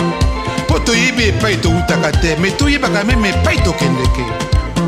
mpo 0.66 0.78
toyebi 0.78 1.22
epai 1.28 1.56
towutaka 1.56 2.12
te 2.12 2.36
me 2.36 2.50
toyebaka 2.50 3.04
meme 3.04 3.28
epai 3.28 3.56
tokendeke 3.58 4.24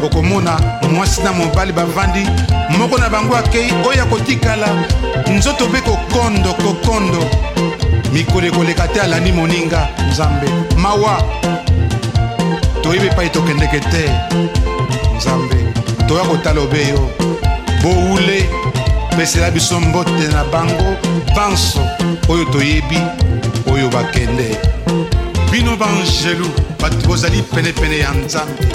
okomona 0.04 0.60
mwasi 0.94 1.22
na 1.22 1.32
mobali 1.32 1.72
bavandi 1.72 2.26
moko 2.78 2.98
na 2.98 3.08
bango 3.10 3.36
akei 3.36 3.72
oyo 3.88 4.02
akotikala 4.02 4.66
nzoto 5.36 5.68
mpe 5.68 5.80
kokondo 5.80 6.52
kokondo 6.54 7.26
mikolo 8.12 8.46
ekoleka 8.46 8.88
te 8.88 9.00
alandi 9.00 9.32
moninga 9.32 9.88
nzambe 10.10 10.46
mawa 10.78 11.22
toyebi 12.82 13.06
epai 13.06 13.30
tokendeke 13.30 13.80
te 13.80 14.10
nzambe 15.16 15.56
toya 16.08 16.24
kotala 16.24 16.60
obe 16.60 16.88
yo 16.88 17.35
boule 17.86 18.42
pesela 19.16 19.50
biso 19.50 19.80
mbote 19.80 20.26
na 20.32 20.44
bango 20.44 20.88
panso 21.34 21.80
oyo 22.28 22.44
toyebi 22.44 22.98
oyo 23.72 23.88
bakende 23.88 24.58
bino 25.50 25.76
bangelu 25.76 26.48
bato 26.82 26.96
bozali 27.08 27.42
penepene 27.54 27.98
ya 27.98 28.10
nzambe 28.10 28.66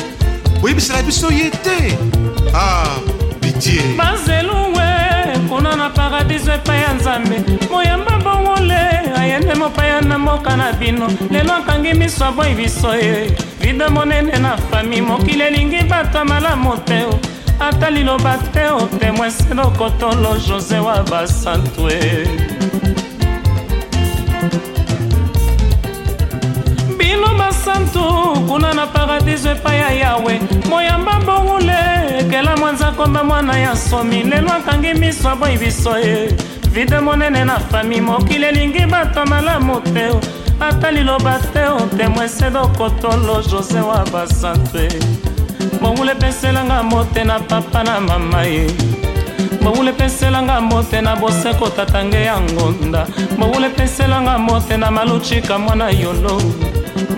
boyebisela 0.62 1.04
biso 1.04 1.28
ye 1.32 1.50
te 1.52 1.78
a 2.54 2.60
ah, 2.60 3.00
bitie 3.42 3.84
bazelu 3.98 4.56
we 4.78 4.88
kuna 5.50 5.76
na 5.76 5.90
paradiso 5.90 6.52
epai 6.54 6.82
ya 6.82 6.94
nzambe 6.94 7.36
moyamba 7.72 8.16
bongole 8.24 8.80
ayende 9.16 9.54
mopaya 9.56 10.02
na 10.02 10.20
mboka 10.20 10.56
na 10.58 10.74
bino 10.74 11.08
lelo 11.32 11.54
akangi 11.54 11.94
miso 11.94 12.26
aboyi 12.26 12.54
biso 12.56 12.96
ye 12.96 13.36
vida 13.60 13.90
monene 13.90 14.40
na 14.40 14.58
fami 14.72 15.02
mokili 15.02 15.44
elingi 15.44 15.84
bato 15.84 16.18
ya 16.18 16.26
malamu 16.26 16.78
te 16.86 17.06
ata 17.62 17.90
liloba 17.92 18.38
te 18.54 18.68
otemoin 18.70 19.32
selokotolo 19.32 20.36
jose 20.48 20.80
wa 20.80 21.04
basantue 21.04 22.26
bino 26.98 27.38
basantu 27.38 28.02
kuna 28.48 28.74
na 28.74 28.88
paradiso 28.88 29.52
epai 29.52 29.80
ya 29.80 29.92
yawe 29.92 30.40
moyamba 30.70 31.20
mbongule 31.20 31.78
ekela 32.20 32.58
mwanzakomba 32.58 33.24
mwana 33.24 33.60
ya 33.60 33.76
somi 33.78 34.24
lelo 34.24 34.54
akangi 34.54 34.94
miso 34.94 35.30
aboyi 35.30 35.58
biso 35.58 36.00
ye 36.00 36.36
vide 36.72 37.00
monene 37.00 37.46
na 37.46 37.60
fami 37.60 38.02
mokili 38.02 38.46
elingi 38.46 38.86
bato 38.86 39.26
malamu 39.26 39.82
te 39.82 40.10
ata 40.60 40.92
liloba 40.92 41.40
te 41.54 41.64
otemoin 41.70 42.28
sedokotolo 42.30 43.42
jose 43.42 43.80
wa 43.80 44.06
basantue 44.12 44.90
mowulepeselanga 45.82 46.84
mote 46.84 47.24
na 47.24 47.40
papa 47.40 47.84
na 47.84 48.00
mama 48.02 48.44
ye 48.44 48.68
mowulepeselanga 49.62 50.62
mote 50.62 51.02
na 51.02 51.16
boseko 51.16 51.70
tatange 51.70 52.22
ya 52.26 52.42
ngonda 52.42 53.08
mowulepeselanga 53.38 54.38
mote 54.40 54.78
na 54.78 54.92
maluchika 54.92 55.60
mwana 55.60 55.90
yolo 55.90 56.42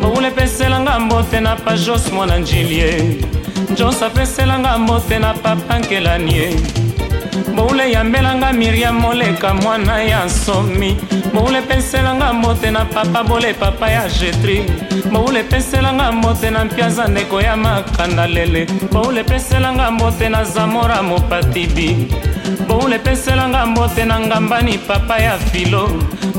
mowulepeselanga 0.01 0.99
mote 0.99 1.39
na 1.39 1.55
pajos 1.55 2.11
mwana 2.13 2.37
njilie 2.37 3.15
njonso 3.71 4.05
apeselanga 4.05 4.77
mote 4.77 5.19
na 5.19 5.33
papa 5.33 5.79
nkelani 5.79 6.35
ye 6.37 6.55
boule 7.55 7.91
yambelanga 7.91 8.53
miriam 8.53 8.99
moleka 8.99 9.53
mwana 9.53 10.03
ya 10.03 10.29
somi 10.29 10.97
boule 11.33 11.57
epeselanga 11.59 12.33
mbote 12.33 12.71
na 12.71 12.85
papa 12.85 13.23
bole 13.23 13.53
papa 13.53 13.89
ya 13.89 14.09
jetri 14.09 14.65
boule 15.11 15.39
epeselanga 15.39 16.11
mbote 16.11 16.49
na 16.49 16.65
mpiaza 16.65 17.07
ndeko 17.07 17.41
ya 17.41 17.55
makanda 17.57 18.27
lele 18.27 18.67
boule 18.91 19.19
epeselanga 19.19 19.91
mbote 19.91 20.29
na 20.29 20.43
zamora 20.43 21.03
mopatibi 21.03 22.07
boule 22.67 22.95
epeselanga 22.95 23.65
mbote 23.65 24.05
na 24.05 24.19
ngambani 24.19 24.77
papa 24.77 25.17
ya 25.19 25.37
filo 25.37 25.89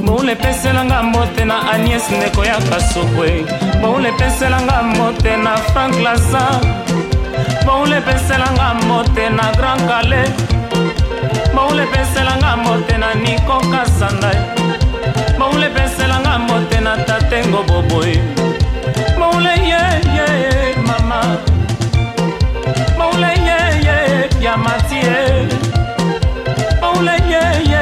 boule 0.04 0.32
epeselanga 0.32 1.02
mbote 1.02 1.44
na 1.44 1.70
agnes 1.72 2.02
ndeko 2.16 2.44
ya 2.44 2.56
kasukwe 2.58 3.44
boule 3.80 4.08
epeselanga 4.08 4.82
mbote 4.82 5.36
na 5.36 5.56
frank 5.56 5.94
lasa 6.02 6.60
boule 7.66 7.96
epeselanga 7.96 8.74
mbote 8.74 9.30
na 9.30 9.52
grand 9.56 9.88
calais 9.88 10.30
baulepeselanga 11.64 12.50
motena 12.64 13.08
niko 13.24 13.56
kasanda 13.72 14.30
baulepeselanga 15.38 16.32
motena 16.48 16.92
tatengo 17.06 17.60
boboye 17.68 18.16
maule 19.20 19.50
yeye 19.70 20.74
mama 20.88 21.20
maule 22.98 23.26
yeye 23.48 23.96
yamatie 24.44 25.14
maule 26.80 27.12
yeye 27.32 27.73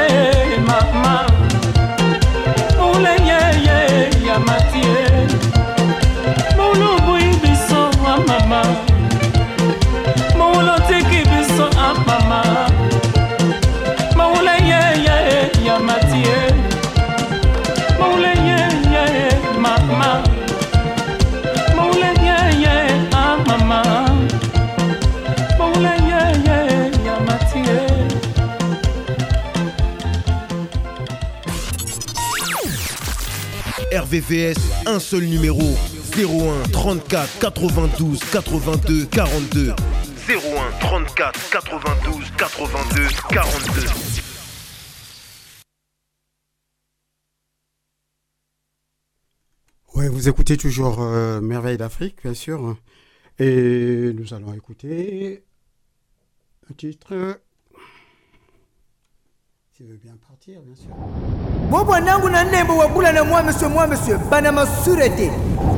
RVVS, 33.95 34.55
un 34.87 34.97
seul 34.99 35.23
numéro 35.25 35.61
01 36.17 36.63
34 36.71 37.37
92 37.71 38.17
82 38.33 39.05
42. 39.05 39.75
01 40.27 40.35
34 40.79 41.49
92 41.51 42.31
82 42.35 43.07
42. 43.29 43.81
Ouais, 49.93 50.09
vous 50.09 50.27
écoutez 50.27 50.57
toujours 50.57 50.99
euh, 51.03 51.39
Merveille 51.39 51.77
d'Afrique, 51.77 52.15
bien 52.23 52.33
sûr. 52.33 52.75
Et 53.37 54.11
nous 54.15 54.33
allons 54.33 54.55
écouter 54.55 55.43
un 56.67 56.73
titre 56.73 57.39
qui 59.85 59.97
bien 60.01 60.13
partir, 60.29 60.61
bien 60.61 60.75
sûr. 60.75 60.89
mubwe 61.69 61.99
nangu 61.99 62.29
na 62.29 62.43
nnembo 62.43 62.77
wabulana 62.77 63.23
mwameswe 63.23 63.67
mwameswe 63.67 64.17
bana 64.31 64.51
masurete 64.51 65.31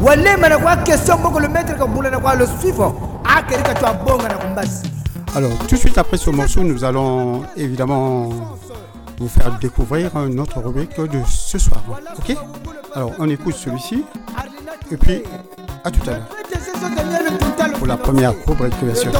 walemana 0.04 0.58
kwa 0.58 0.76
question 0.78 1.18
boko 1.22 1.40
le 1.40 1.48
maître 1.48 1.78
ka 1.78 1.86
bulana 1.86 2.20
kwa 2.20 2.36
le 2.36 2.46
suivant 2.62 2.94
akerika 3.24 3.74
twa 3.74 3.94
bonga 3.94 4.28
na 4.28 4.36
kumbasi 4.38 4.84
alors 5.36 5.58
tout 5.58 5.76
de 5.76 5.76
suite 5.76 5.98
après 5.98 6.18
ce 6.18 6.30
morceau 6.30 6.62
nous 6.62 6.84
allons 6.84 7.44
évidemment 7.58 8.30
vous 9.20 9.28
faire 9.28 9.58
découvrir 9.60 10.12
notre 10.30 10.62
rubrique 10.62 10.96
de 11.00 11.22
ce 11.28 11.58
soir 11.58 11.82
ok 12.20 12.38
alors 12.94 13.12
on 13.18 13.28
écoute 13.30 13.56
celui-ci 13.56 14.04
et 14.92 14.98
puis 14.98 15.24
à 15.84 15.90
tout 15.90 16.08
à 16.10 16.14
l'heure 16.14 16.30
pour 17.78 17.88
la 17.88 17.98
première 17.98 18.34
rubrique 18.46 18.84
version. 18.84 19.12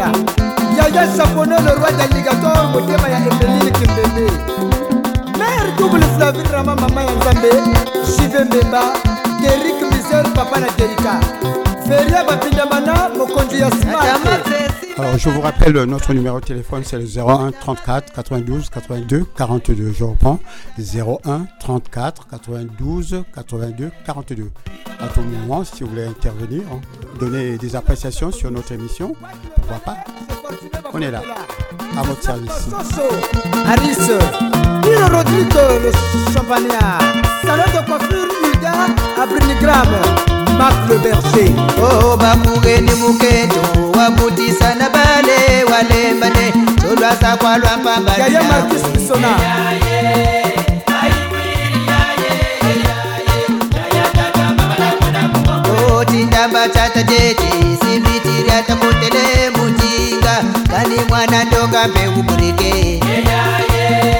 kata 0.00 0.12
yaya 0.76 1.04
sapono 1.12 1.56
le 1.60 1.72
roi 1.74 1.92
d'alligator 1.98 2.56
motema 2.72 3.08
ya 3.08 3.18
emelili 3.28 3.70
kimbembe 3.70 4.24
mare 5.38 5.70
double 5.76 6.06
flavin 6.16 6.46
rama 6.52 6.74
mama 6.74 7.02
ya 7.02 7.10
nzambe 7.16 7.50
jive 8.18 8.44
mbemba 8.44 8.82
derik 9.42 9.80
misel 9.92 10.24
papa 10.34 10.60
na 10.60 10.68
derika 10.78 11.14
feria 11.86 12.24
bapindamana 12.24 13.08
mokonzi 13.18 13.60
ya 13.60 13.70
smart 13.70 14.69
Alors, 15.00 15.16
je 15.16 15.30
vous 15.30 15.40
rappelle, 15.40 15.72
notre 15.84 16.12
numéro 16.12 16.40
de 16.40 16.44
téléphone, 16.44 16.82
c'est 16.84 16.98
le 16.98 17.06
01 17.18 17.52
34 17.58 18.12
92 18.12 18.68
82 18.68 19.24
42. 19.34 19.92
Je 19.98 20.04
reprends, 20.04 20.38
01 20.78 21.46
34 21.58 22.26
92 22.28 23.22
82 23.34 23.90
42. 24.04 24.50
À 25.00 25.06
tout 25.06 25.22
moment, 25.22 25.64
si 25.64 25.82
vous 25.84 25.88
voulez 25.88 26.04
intervenir, 26.04 26.62
hein, 26.70 26.80
donner 27.18 27.56
des 27.56 27.76
appréciations 27.76 28.30
sur 28.30 28.50
notre 28.50 28.72
émission, 28.72 29.16
pourquoi 29.56 29.78
pas 29.78 29.96
On 30.92 31.00
est 31.00 31.10
là, 31.10 31.22
à 31.98 32.02
votre 32.02 32.22
service. 32.22 32.68
mak 40.60 40.74
le 40.90 40.96
berce 41.04 41.44
o 41.84 41.88
oh, 42.12 42.16
bamureni 42.20 42.92
mukendo 43.02 43.56
wabutisa 43.98 44.68
na 44.80 44.86
bale 44.94 45.38
walembane 45.70 46.46
tolwasa 46.80 47.30
kwalwa 47.40 47.72
mpambaa 47.80 48.28
otindamba 55.96 56.68
tata 56.68 57.02
jeje 57.02 57.50
sibitiri 57.80 58.50
atakotele 58.58 59.26
mujinga 59.56 60.34
kani 60.70 60.96
mwana 61.08 61.44
ndoka 61.44 61.88
mbeu 61.88 62.22
kurike 62.28 63.00
yeah, 63.08 63.24
yeah. 63.24 64.19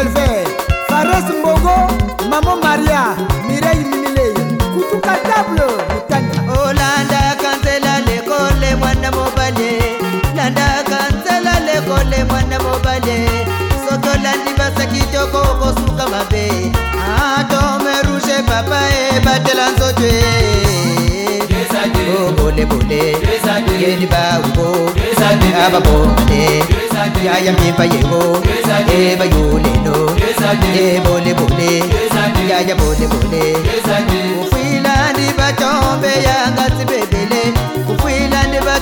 Hervé, 0.03 0.43
Fares 0.89 1.23
Mbogo, 1.31 2.27
Maman 2.29 2.57
Maria, 2.61 3.15
Mireille 3.47 3.85
Mimile, 3.85 4.33
Kutuka 4.73 5.15
Table, 5.27 5.69
Mutanda. 5.93 6.35
Olanda 6.61 7.35
kansela 7.41 7.99
lekole 8.07 8.75
mwana 8.79 9.11
mobale, 9.11 9.71
Landa 10.35 10.83
kansela 10.89 11.59
lekole 11.59 12.23
mwana 12.23 12.59
mobale, 12.59 13.29
Sotolandi 13.89 14.53
basa 14.57 14.85
kitoko 14.85 15.37
kosuka 15.59 16.07
mabe, 16.09 16.51
Adome 17.21 17.95
rouge 18.03 18.43
papa 18.47 18.81
e 19.15 19.19
batela 19.23 19.69
nzote. 19.71 20.23
Oh, 22.15 22.31
bole 22.33 22.65
bole, 22.65 23.15
yeni 23.79 24.05
ba 24.05 24.39
ubo, 24.47 24.91
ababongane, 25.65 26.63
yaya 27.25 27.51
mpimpa 27.53 27.83
yebo 27.85 28.39
eba 28.97 29.25
yolelo 29.25 30.15
ebole 30.83 31.33
bole 31.33 31.83
yaya 32.49 32.75
bole 32.79 33.05
bole 33.07 33.55
ufwila 34.41 35.11
ndi 35.11 35.25
bacombe 35.37 36.11
yanga 36.25 36.65
zibebele 36.77 37.72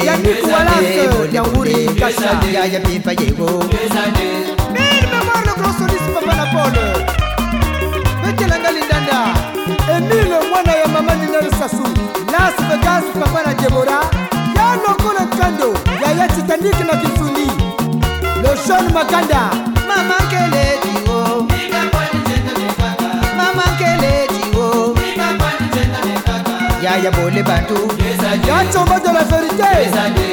ebolebole 1.03 1.77
ya 2.45 2.65
ya 2.65 2.79
pipa 2.79 3.11
yego 3.13 3.45
Mil 4.73 5.03
memorlo 5.11 5.51
grosolis 5.57 6.03
papa 6.13 6.35
na 6.35 6.45
pole 6.53 6.87
Betela 8.23 8.59
ngalindanda 8.59 9.17
Emile 9.93 10.39
mwana 10.49 10.71
ya 10.73 10.87
mama 10.87 11.15
Ninel 11.15 11.49
Sasu 11.59 11.83
Las 12.31 12.55
Vegas 12.69 13.03
papa 13.19 13.43
na 13.45 13.53
Debora 13.53 13.99
Ya 14.55 14.75
lokola 14.75 15.25
kando 15.39 15.73
ya 16.01 16.11
ya 16.11 16.27
Titanic 16.27 16.79
na 16.79 16.97
Kifuni 17.01 17.47
Loshon 18.43 18.93
Makanda 18.93 19.49
Mama 19.87 20.15
Kelete 20.29 20.86
Yaya 26.87 27.11
Bolé 27.11 27.43
Bantou, 27.43 27.85
Yachomba 28.47 28.97
de 29.01 29.07
la 29.07 29.23
vérité, 29.25 29.91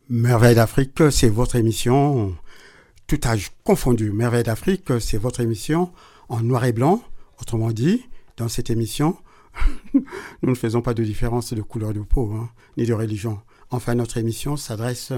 Merveille 0.09 0.55
d'Afrique, 0.55 0.93
c'est 1.11 1.27
votre 1.27 1.57
émission, 1.57 2.33
tout 3.07 3.19
âge 3.25 3.51
confondu. 3.65 4.13
Merveille 4.13 4.43
d'Afrique, 4.43 4.89
c'est 5.01 5.17
votre 5.17 5.41
émission 5.41 5.91
en 6.29 6.39
noir 6.39 6.63
et 6.63 6.71
blanc. 6.71 7.01
Autrement 7.41 7.71
dit, 7.71 8.05
dans 8.37 8.47
cette 8.47 8.69
émission, 8.69 9.17
Nous 9.93 10.49
ne 10.51 10.55
faisons 10.55 10.81
pas 10.81 10.93
de 10.93 11.03
différence 11.03 11.53
de 11.53 11.61
couleur 11.61 11.93
de 11.93 12.01
peau, 12.01 12.31
hein, 12.33 12.49
ni 12.77 12.85
de 12.85 12.93
religion. 12.93 13.39
Enfin, 13.69 13.95
notre 13.95 14.17
émission 14.17 14.57
s'adresse 14.57 15.11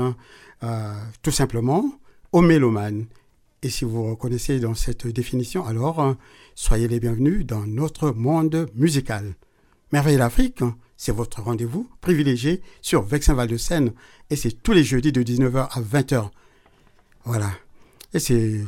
euh, 0.63 0.93
tout 1.21 1.31
simplement 1.31 1.91
aux 2.31 2.41
mélomanes. 2.41 3.05
Et 3.61 3.69
si 3.69 3.83
vous 3.85 4.09
reconnaissez 4.09 4.59
dans 4.59 4.73
cette 4.73 5.07
définition, 5.07 5.65
alors 5.65 5.99
euh, 5.99 6.13
soyez 6.55 6.87
les 6.87 6.99
bienvenus 6.99 7.45
dans 7.45 7.65
notre 7.65 8.11
monde 8.11 8.69
musical. 8.75 9.33
Merveille 9.91 10.17
l'Afrique 10.17 10.61
hein, 10.61 10.75
c'est 10.97 11.11
votre 11.11 11.41
rendez-vous 11.41 11.89
privilégié 12.01 12.61
sur 12.81 13.01
Vexin 13.03 13.33
Val 13.33 13.47
de 13.47 13.57
Seine 13.57 13.93
et 14.29 14.35
c'est 14.35 14.51
tous 14.51 14.71
les 14.73 14.83
jeudis 14.83 15.11
de 15.11 15.23
19h 15.23 15.67
à 15.71 15.81
20h. 15.81 16.29
Voilà. 17.25 17.51
Et 18.13 18.19
c'est 18.19 18.61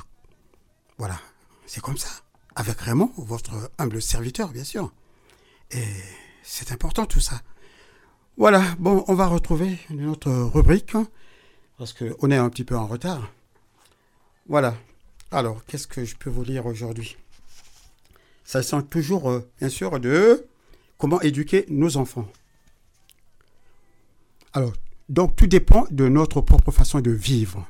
voilà, 0.97 1.19
c'est 1.65 1.81
comme 1.81 1.97
ça 1.97 2.09
avec 2.55 2.79
Raymond, 2.81 3.11
votre 3.17 3.71
humble 3.79 4.01
serviteur 4.01 4.49
bien 4.51 4.63
sûr. 4.63 4.91
Et 5.73 5.83
c'est 6.43 6.71
important 6.71 7.05
tout 7.05 7.19
ça. 7.19 7.41
Voilà, 8.37 8.63
bon, 8.79 9.05
on 9.07 9.13
va 9.13 9.27
retrouver 9.27 9.77
notre 9.89 10.29
rubrique, 10.31 10.95
hein, 10.95 11.07
parce 11.77 11.93
qu'on 11.93 12.31
est 12.31 12.35
un 12.37 12.49
petit 12.49 12.63
peu 12.63 12.77
en 12.77 12.87
retard. 12.87 13.31
Voilà, 14.47 14.75
alors, 15.31 15.63
qu'est-ce 15.65 15.87
que 15.87 16.03
je 16.03 16.15
peux 16.15 16.29
vous 16.29 16.43
lire 16.43 16.65
aujourd'hui 16.65 17.17
Ça 18.43 18.63
sent 18.63 18.83
toujours, 18.89 19.29
euh, 19.29 19.47
bien 19.59 19.69
sûr, 19.69 19.99
de 19.99 20.47
comment 20.97 21.21
éduquer 21.21 21.65
nos 21.69 21.97
enfants. 21.97 22.27
Alors, 24.53 24.73
donc 25.09 25.35
tout 25.35 25.47
dépend 25.47 25.85
de 25.91 26.07
notre 26.09 26.41
propre 26.41 26.71
façon 26.71 26.99
de 26.99 27.11
vivre. 27.11 27.65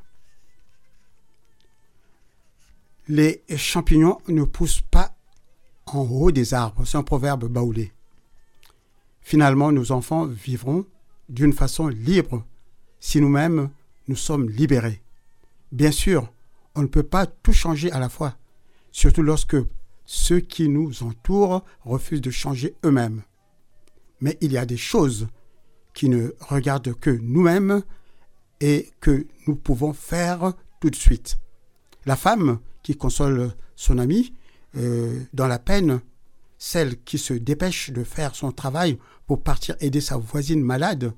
Les 3.08 3.44
champignons 3.58 4.20
ne 4.28 4.44
poussent 4.44 4.82
pas 4.90 5.14
en 5.96 6.02
haut 6.08 6.32
des 6.32 6.54
arbres. 6.54 6.84
C'est 6.86 6.98
un 6.98 7.04
proverbe 7.04 7.46
baoulé. 7.48 7.92
Finalement, 9.22 9.72
nos 9.72 9.92
enfants 9.92 10.26
vivront 10.26 10.86
d'une 11.30 11.54
façon 11.54 11.88
libre 11.88 12.44
si 13.00 13.22
nous-mêmes 13.22 13.70
nous 14.08 14.16
sommes 14.16 14.50
libérés. 14.50 15.02
Bien 15.72 15.92
sûr, 15.92 16.32
on 16.76 16.82
ne 16.82 16.88
peut 16.88 17.04
pas 17.04 17.26
tout 17.26 17.54
changer 17.54 17.92
à 17.92 18.00
la 18.00 18.10
fois, 18.10 18.36
surtout 18.92 19.22
lorsque 19.24 19.56
ceux 20.06 20.40
qui 20.40 20.68
nous 20.70 21.04
entourent 21.04 21.64
refusent 21.86 22.22
de 22.22 22.32
changer 22.32 22.74
eux-mêmes. 22.84 23.22
Mais 24.20 24.38
il 24.42 24.52
y 24.52 24.58
a 24.58 24.66
des 24.66 24.78
choses 24.78 25.28
qui 25.94 26.10
ne 26.10 26.32
regardent 26.42 26.94
que 26.94 27.10
nous-mêmes 27.10 27.84
et 28.60 28.90
que 29.00 29.26
nous 29.48 29.56
pouvons 29.56 29.94
faire 29.94 30.54
tout 30.80 30.90
de 30.90 30.96
suite. 30.96 31.38
La 32.06 32.16
femme 32.16 32.60
qui 32.84 32.96
console 32.98 33.54
son 33.76 33.98
ami 33.98 34.34
euh, 34.78 35.22
dans 35.34 35.48
la 35.48 35.60
peine, 35.60 36.02
celle 36.58 37.02
qui 37.04 37.18
se 37.18 37.34
dépêche 37.34 37.90
de 37.92 38.04
faire 38.04 38.36
son 38.36 38.52
travail 38.52 38.98
pour 39.26 39.44
partir 39.44 39.76
aider 39.80 40.00
sa 40.02 40.18
voisine 40.18 40.62
malade, 40.62 41.14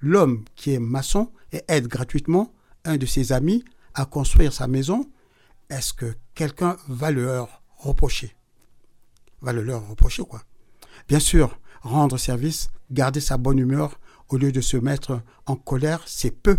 l'homme 0.00 0.44
qui 0.54 0.72
est 0.72 0.78
maçon 0.78 1.32
et 1.52 1.62
aide 1.68 1.88
gratuitement 1.88 2.52
un 2.84 2.96
de 2.96 3.06
ses 3.06 3.32
amis 3.32 3.64
à 3.94 4.04
construire 4.04 4.52
sa 4.52 4.68
maison, 4.68 5.08
est-ce 5.70 5.92
que 5.94 6.14
quelqu'un 6.34 6.76
va 6.88 7.10
le 7.10 7.24
leur 7.24 7.62
reprocher 7.78 8.36
Va 9.40 9.52
le 9.52 9.62
leur 9.62 9.88
reprocher 9.88 10.22
quoi 10.24 10.42
Bien 11.08 11.20
sûr, 11.20 11.58
rendre 11.82 12.18
service, 12.18 12.68
garder 12.92 13.20
sa 13.20 13.36
bonne 13.36 13.58
humeur 13.58 13.98
au 14.28 14.36
lieu 14.36 14.52
de 14.52 14.60
se 14.60 14.76
mettre 14.76 15.22
en 15.46 15.56
colère, 15.56 16.02
c'est 16.06 16.30
peu. 16.30 16.58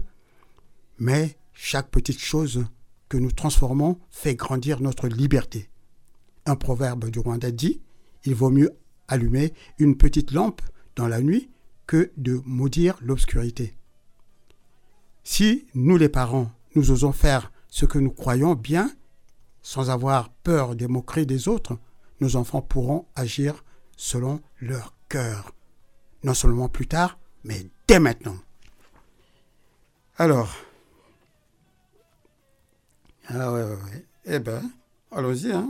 Mais 1.00 1.38
chaque 1.54 1.90
petite 1.90 2.20
chose 2.20 2.66
que 3.08 3.18
nous 3.18 3.32
transformons 3.32 4.00
fait 4.10 4.36
grandir 4.36 4.82
notre 4.82 5.08
liberté. 5.08 5.70
Un 6.50 6.56
proverbe 6.56 7.10
du 7.10 7.20
Rwanda 7.20 7.52
dit 7.52 7.82
Il 8.24 8.34
vaut 8.34 8.50
mieux 8.50 8.74
allumer 9.10 9.54
une 9.80 9.98
petite 9.98 10.32
lampe 10.32 10.62
dans 10.96 11.10
la 11.10 11.20
nuit 11.20 11.50
que 11.88 12.10
de 12.16 12.42
maudire 12.46 12.96
l'obscurité. 13.02 13.76
Si 15.26 15.68
nous 15.76 15.98
les 15.98 16.08
parents, 16.08 16.50
nous 16.76 16.92
osons 16.92 17.12
faire 17.12 17.52
ce 17.68 17.86
que 17.86 18.00
nous 18.00 18.12
croyons 18.14 18.54
bien, 18.56 18.90
sans 19.62 19.90
avoir 19.90 20.30
peur 20.30 20.78
des 20.78 20.88
moqueries 20.88 21.26
des 21.26 21.50
autres, 21.50 21.78
nos 22.22 22.38
enfants 22.38 22.62
pourront 22.62 23.06
agir 23.16 23.66
selon 23.98 24.42
leur 24.62 24.96
cœur. 25.10 25.52
Non 26.24 26.34
seulement 26.34 26.70
plus 26.70 26.88
tard, 26.88 27.20
mais 27.44 27.66
dès 27.90 28.00
maintenant. 28.00 28.38
Alors, 30.16 30.56
ah 33.28 33.66
eh 34.24 34.40
ben, 34.40 34.62
allons-y, 35.12 35.52
hein 35.52 35.70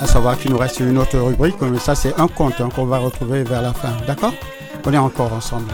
à 0.00 0.06
savoir 0.06 0.36
qu'il 0.38 0.50
nous 0.50 0.58
reste 0.58 0.80
une 0.80 0.98
autre 0.98 1.18
rubrique, 1.18 1.56
mais 1.62 1.78
ça 1.78 1.94
c'est 1.94 2.18
un 2.20 2.28
compte 2.28 2.60
hein, 2.60 2.68
qu'on 2.74 2.84
va 2.84 2.98
retrouver 2.98 3.44
vers 3.44 3.62
la 3.62 3.72
fin. 3.72 3.92
D'accord 4.06 4.32
On 4.84 4.92
est 4.92 4.98
encore 4.98 5.32
ensemble. 5.32 5.72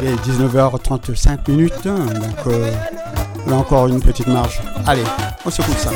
Il 0.00 0.08
est 0.08 0.14
19h35 0.26 1.48
minutes, 1.50 1.72
hein, 1.86 1.98
donc 2.14 2.46
euh, 2.48 2.72
on 3.46 3.52
a 3.52 3.54
encore 3.54 3.86
une 3.86 4.00
petite 4.02 4.26
marge. 4.26 4.60
Allez, 4.86 5.04
on 5.44 5.50
se 5.50 5.62
coupe 5.62 5.78
ça. 5.78 5.90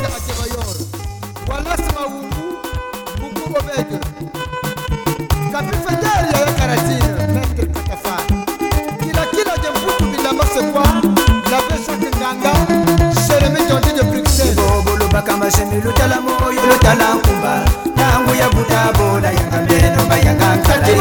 amasemi 15.37 15.81
lutala 15.85 16.17
moyo 16.21 16.61
lutala 16.71 17.07
nkumba 17.15 17.55
nangu 17.97 18.33
ya 18.41 18.49
buda 18.55 18.81
bola 18.99 19.29
yanga 19.39 19.59
mbeno 19.65 20.01
bayanga 20.11 20.49
nkale 20.59 20.93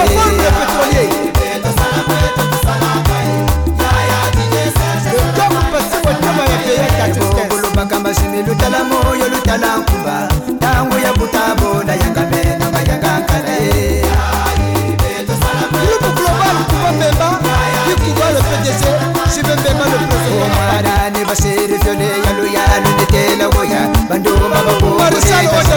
lutala 8.48 8.80
moyo 9.00 9.26
lutala 9.34 9.70
nkumba 9.78 10.14
ntangu 10.56 10.96
ya 11.06 11.12
butabona 11.20 11.92
yanga 12.02 12.22
menomayanga 12.32 13.10
nkale 13.22 13.85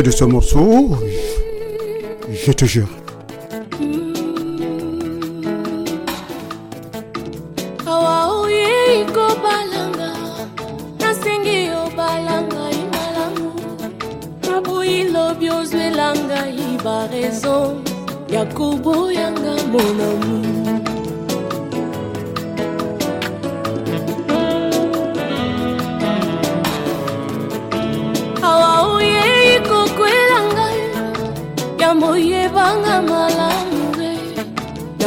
de 0.00 0.10
ce 0.10 0.24
morceau, 0.24 0.96
je 2.46 2.52
te 2.52 2.64
jure. 2.64 2.88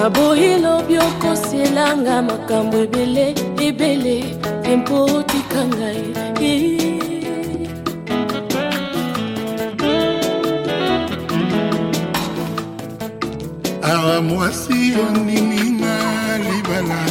naboyi 0.06 0.52
lobi 0.64 0.96
okosielanga 1.08 2.16
makambo 2.28 2.76
ebele 2.86 3.26
ebele 3.68 4.16
empo 4.72 4.96
otika 5.18 5.62
ngai 5.66 7.00
awa 13.92 14.16
mwasi 14.28 14.78
oniminga 15.08 15.98
libala 16.46 17.02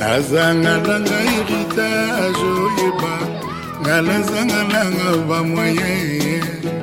nazanga 0.00 0.72
nanga 0.80 1.18
heritage 1.30 2.44
oyeba 2.60 3.12
ngala 3.80 4.12
nzanga 4.20 4.60
nanga 4.72 5.08
bamoye 5.28 5.94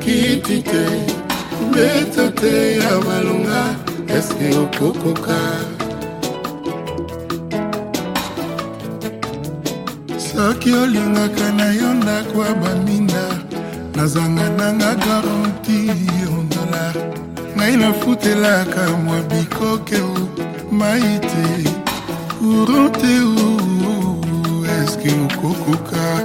kiti 0.02 0.58
te 0.70 0.84
beto 1.74 2.24
te 2.40 2.54
ya 2.82 2.92
balonga 3.06 3.79
eske 4.18 4.58
okokoka 4.62 5.38
soki 10.32 10.72
olingaka 10.74 11.48
na 11.58 11.68
yo 11.80 11.94
ndako 11.94 12.46
ya 12.46 12.54
baminda 12.54 13.24
nazanga 13.96 14.48
nanga 14.58 14.92
garanti 15.06 15.80
ondola 16.38 16.84
ngai 17.58 17.74
nafutelaka 17.82 18.82
mwa 19.06 19.18
bikoke 19.30 20.00
mai 20.78 21.10
te 21.32 21.48
kuran 22.40 22.88
te 23.00 23.14
eske 24.82 25.10
okokoka 25.30 26.19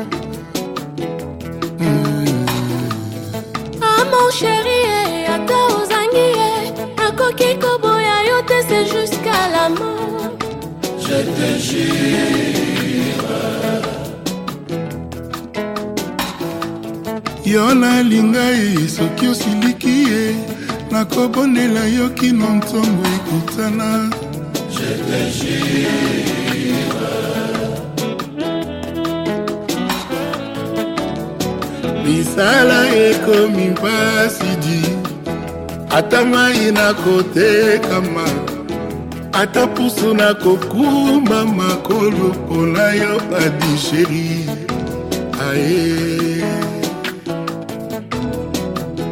yo 17.44 17.74
nalingai 17.74 18.88
soki 18.88 19.26
osiliki 19.28 20.04
ye 20.12 20.34
nakobonela 20.90 21.84
yo 21.96 22.08
kino 22.10 22.46
ntongo 22.56 23.04
ekutana 23.16 24.10
misala 32.04 32.80
ekomi 33.08 33.68
mpasidi 33.70 34.80
ata 35.96 36.24
mai 36.24 36.72
nakotekama 36.72 38.43
ata 39.34 39.66
pusu 39.66 40.14
nakokuma 40.14 41.44
makolo 41.58 42.26
mpona 42.30 42.92
yo 43.02 43.14
adisheri 43.44 44.26
aye 45.46 45.94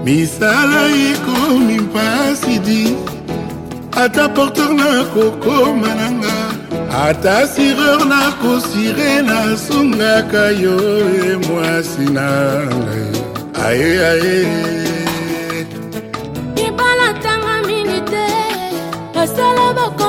misala 0.04 0.82
ekomi 1.08 1.76
mpasi 1.86 2.54
di 2.66 2.80
ata 4.02 4.24
porteur 4.34 4.72
nakokoma 4.82 5.90
na 6.00 6.06
nga 6.18 6.36
ata 7.06 7.36
sireur 7.52 8.00
nakosire 8.12 9.10
nasungaka 9.30 10.44
yo 10.62 10.76
e 11.30 11.36
mwasi 11.48 12.04
na 12.16 12.28
ngai 12.80 13.06
aye 13.70 13.90
aye 14.12 14.38
libala 16.58 17.06
ntanga 17.16 17.54
minite 17.68 18.26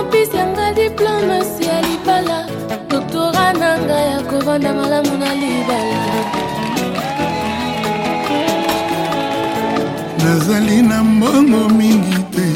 kopisi 0.04 0.36
yanga 0.38 0.68
diplomasi 0.76 1.64
ya 1.66 1.80
libala 1.88 2.40
doktora 2.92 3.54
nanga 3.56 3.96
ya 4.12 4.20
kovanda 4.30 4.74
malamu 4.76 5.16
na 5.18 5.30
libala 5.34 6.04
nazali 10.24 10.82
na 10.90 10.98
mbongo 11.12 11.62
mingi 11.80 12.18
te 12.36 12.48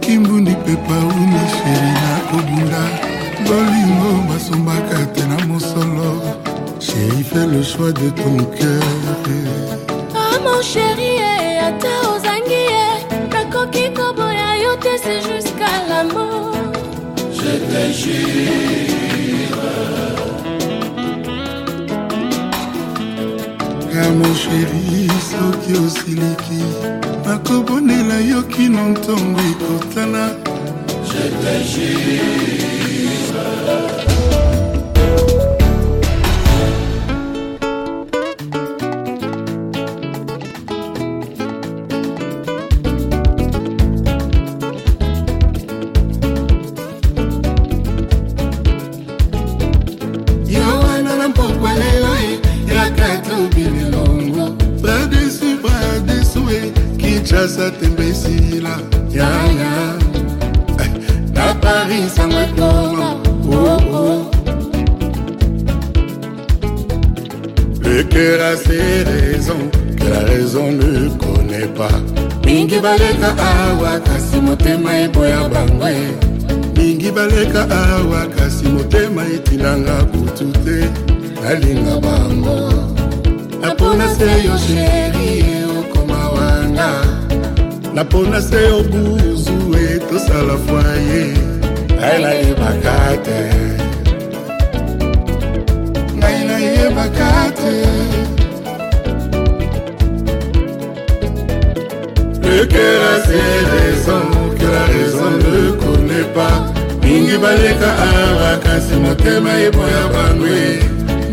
kimbundi 0.00 0.50
mpe 0.60 0.74
paumi 0.86 1.40
sheri 1.56 1.92
na 2.04 2.12
kobunda 2.30 2.82
bolingo 3.48 4.08
basombaka 4.28 4.98
te 5.16 5.22
na 5.30 5.36
mosolo 5.48 6.10
sheri 6.86 7.22
fait 7.30 7.46
le 7.52 7.60
choix 7.70 7.92
de 8.00 8.08
ton 8.20 8.36
cœur 8.60 9.08
ah, 10.22 10.36
mon 10.44 10.60
chéri, 10.62 11.23
kamo 23.92 24.34
sheri 24.34 25.08
soki 25.30 25.72
osiliki 25.86 26.62
nakobonela 27.26 28.14
yo 28.30 28.42
kino 28.42 28.82
ntongo 28.92 29.40
ekotana 29.50 30.24
je 31.08 31.30
te 31.40 31.54
jure 31.70 32.73
awa 73.94 74.00
kasi 74.00 74.40
motema 74.40 74.92
eboya 75.06 75.48
bango 75.48 75.86
e 75.88 76.10
mingi 76.76 77.10
baleka 77.12 77.62
awa 77.70 78.26
kasi 78.36 78.64
motema 78.68 79.22
etilanga 79.36 80.04
kutu 80.10 80.46
te 80.64 80.80
nalinga 81.42 81.96
bango 82.00 82.60
napona 83.62 84.08
se 84.16 84.30
yo 84.46 84.56
sheri 84.58 85.64
okoma 85.78 86.28
wanga 86.36 86.90
napona 87.94 88.42
se 88.42 88.60
yo 88.68 88.82
buzu 88.90 89.56
e 89.86 89.98
tosala 90.10 90.56
fwaye 90.66 91.22
aela 92.02 92.30
yebaka 92.34 92.96
te 93.24 93.83
que 102.68 102.78
la 102.78 103.74
raison 103.74 104.30
que 104.56 104.64
la 104.66 104.84
raison 104.86 105.30
ne 105.42 105.72
connaît 105.72 106.28
pas 106.32 106.64
mingi 107.02 107.36
baleka 107.36 107.90
awa 108.06 108.58
kasi 108.62 108.94
motema 108.94 109.50
eboya 109.60 110.06
bangwe 110.14 110.78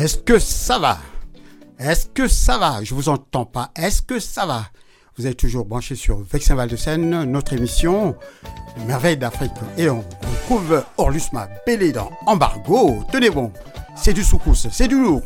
Est-ce 0.00 0.16
que 0.18 0.38
ça 0.38 0.78
va 0.78 0.96
Est-ce 1.78 2.06
que 2.06 2.26
ça 2.26 2.56
va 2.58 2.78
Je 2.82 2.94
vous 2.94 3.10
entends 3.10 3.44
pas. 3.44 3.68
Est-ce 3.76 4.00
que 4.00 4.18
ça 4.18 4.46
va 4.46 4.62
Vous 5.18 5.26
êtes 5.26 5.36
toujours 5.36 5.66
branché 5.66 5.94
sur 5.94 6.18
Vexin 6.20 6.54
Val 6.54 6.70
de 6.70 6.76
Seine, 6.76 7.24
notre 7.24 7.52
émission 7.52 8.16
Merveille 8.86 9.18
d'Afrique. 9.18 9.52
Et 9.76 9.90
on 9.90 10.02
retrouve 10.22 10.82
Orlusma 10.96 11.48
Bélé 11.66 11.92
dans 11.92 12.10
Embargo. 12.24 13.04
Tenez 13.12 13.28
bon, 13.28 13.52
c'est 13.94 14.14
du 14.14 14.24
soukous, 14.24 14.54
c'est 14.72 14.88
du 14.88 14.98
lourd. 14.98 15.22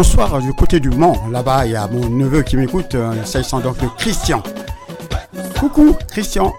Bonsoir 0.00 0.40
du 0.40 0.54
côté 0.54 0.80
du 0.80 0.88
Mans. 0.88 1.28
Là-bas, 1.30 1.66
il 1.66 1.72
y 1.72 1.76
a 1.76 1.86
mon 1.86 2.08
neveu 2.08 2.40
qui 2.40 2.56
m'écoute, 2.56 2.94
euh, 2.94 3.22
s'agissant 3.24 3.60
donc 3.60 3.76
de 3.82 3.86
Christian. 3.98 4.42
Coucou 5.60 5.94
Christian 6.10 6.54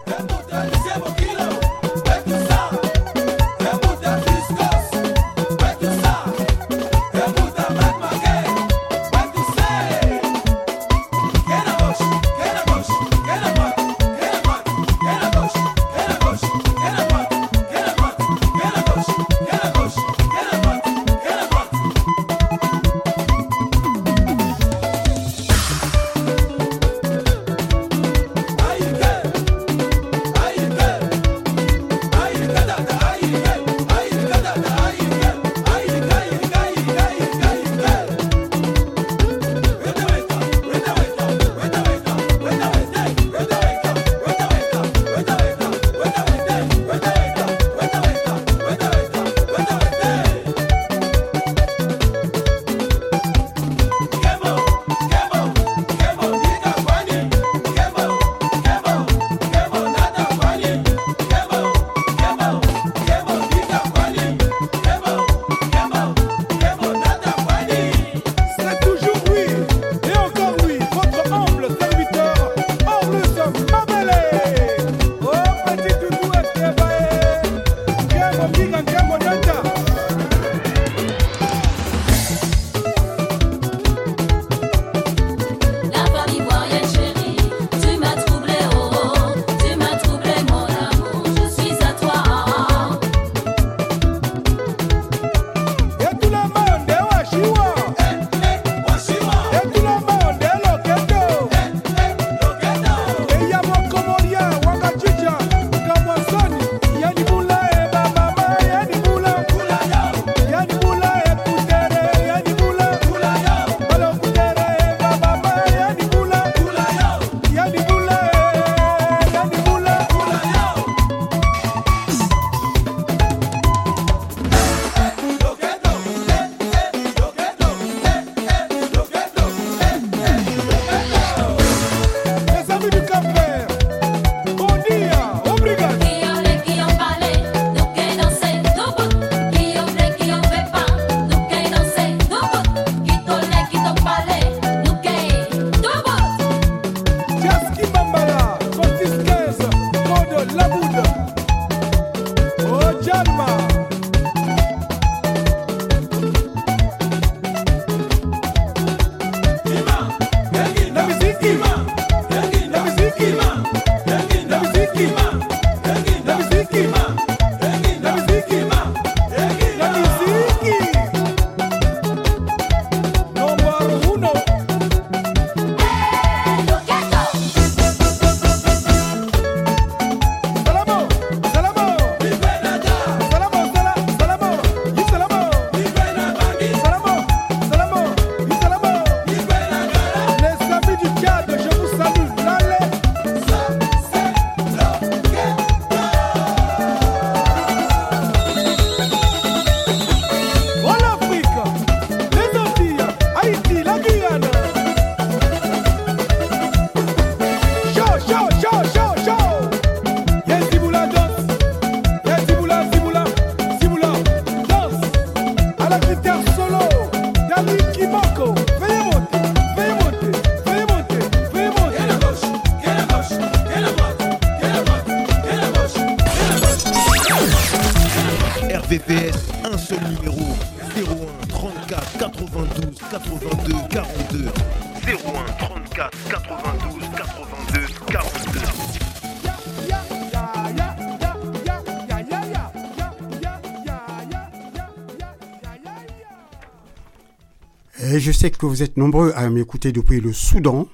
sais 248.41 248.49
que 248.49 248.65
vous 248.65 248.81
êtes 248.81 248.97
nombreux 248.97 249.31
à 249.35 249.47
m'écouter 249.51 249.91
depuis 249.91 250.19
le 250.19 250.33
Soudan, 250.33 250.87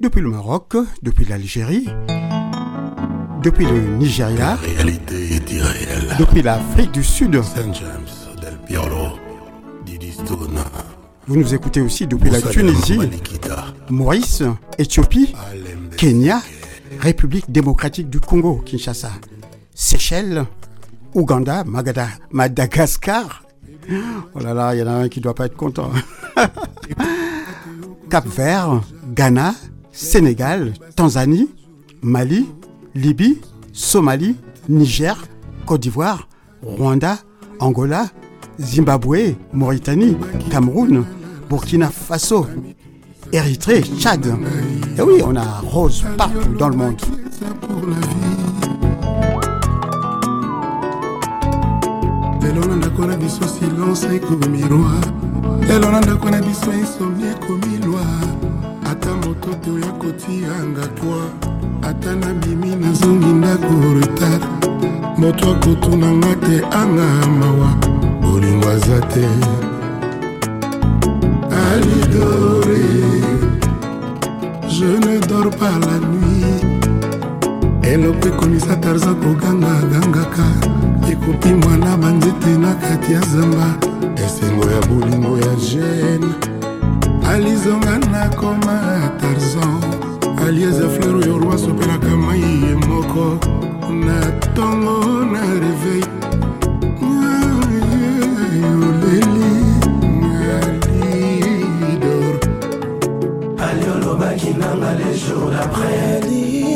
depuis 0.00 0.20
le 0.20 0.28
Maroc, 0.30 0.74
depuis 1.04 1.24
l'Algérie, 1.24 1.84
depuis 3.44 3.64
le 3.64 3.78
Nigeria, 3.96 4.56
réalité 4.56 5.38
depuis 6.18 6.42
l'Afrique 6.42 6.90
du 6.90 7.04
Sud. 7.04 7.36
Vous 11.28 11.36
nous 11.36 11.54
écoutez 11.54 11.80
aussi 11.80 12.08
depuis 12.08 12.28
la 12.28 12.42
Tunisie, 12.42 12.98
Maurice, 13.88 14.42
Éthiopie, 14.76 15.32
Kenya, 15.96 16.42
République 16.98 17.52
démocratique 17.52 18.10
du 18.10 18.18
Congo, 18.18 18.62
Kinshasa, 18.66 19.12
Seychelles, 19.76 20.44
Ouganda, 21.14 21.62
Magada, 21.62 22.08
Madagascar. 22.32 23.44
Oh 24.34 24.40
là 24.40 24.54
là, 24.54 24.74
il 24.74 24.80
y 24.80 24.82
en 24.82 24.88
a 24.88 24.94
un 24.94 25.08
qui 25.08 25.20
ne 25.20 25.22
doit 25.22 25.34
pas 25.34 25.46
être 25.46 25.56
content. 25.56 25.90
Cap-Vert, 28.10 28.80
Ghana, 29.14 29.54
Sénégal, 29.92 30.72
Tanzanie, 30.96 31.48
Mali, 32.02 32.48
Libye, 32.96 33.38
Somalie, 33.72 34.34
Niger, 34.68 35.16
Côte 35.64 35.80
d'Ivoire, 35.82 36.26
Rwanda, 36.60 37.18
Angola, 37.60 38.08
Zimbabwe, 38.60 39.36
Mauritanie, 39.52 40.16
Cameroun, 40.50 41.04
Burkina 41.48 41.86
Faso, 41.88 42.48
Érythrée, 43.32 43.82
Tchad. 44.00 44.26
Et 44.26 44.30
eh 44.98 45.02
oui, 45.02 45.22
on 45.24 45.36
a 45.36 45.60
rose 45.60 46.04
partout 46.18 46.52
dans 46.58 46.68
le 46.68 46.76
monde. 46.76 47.00
silence 53.16 54.04
moto 59.30 59.50
toya 59.64 59.92
kotianga 60.00 60.86
toi 60.98 61.24
ata 61.88 62.14
nabimi 62.16 62.74
nazongi 62.76 63.26
ndako 63.26 63.74
retard 64.00 64.42
moto 65.18 65.44
akotunanga 65.52 66.32
te 66.44 66.56
anga 66.80 67.08
mawa 67.38 67.70
bolingo 68.22 68.68
aza 68.70 68.98
te 69.12 69.24
alidore 71.62 72.82
je 74.74 74.88
ne 75.04 75.16
dors 75.28 75.56
pas 75.58 75.74
la 75.86 75.96
nuit 76.10 77.86
eloko 77.92 78.28
ekomisa 78.28 78.76
tarzan 78.82 79.14
kogangagangaka 79.22 80.42
ekopi 81.10 81.48
mwana 81.60 81.96
banzete 81.96 82.50
na 82.62 82.74
kati 82.74 83.12
ya 83.12 83.20
zamba 83.32 83.68
esengo 84.24 84.64
ya 84.74 84.80
bolingo 84.88 85.32
ya 85.38 85.54
gene 85.64 86.39
alizonga 87.34 87.96
nakoma 87.98 88.76
tarzan 89.20 89.80
alieza 90.46 90.88
fleur 90.88 91.14
oyo 91.16 91.38
roi 91.42 91.58
sopelaka 91.58 92.12
mai 92.26 92.40
ye 92.62 92.74
moko 92.90 93.24
na 94.04 94.16
ntongo 94.36 94.96
na 95.32 95.42
reveil 95.62 96.08
oleli 98.86 99.52
alidor 100.38 102.34
aliolobaki 103.68 104.50
nanga 104.60 104.90
le 105.00 105.10
jour 105.22 105.44
d'après 105.54 105.98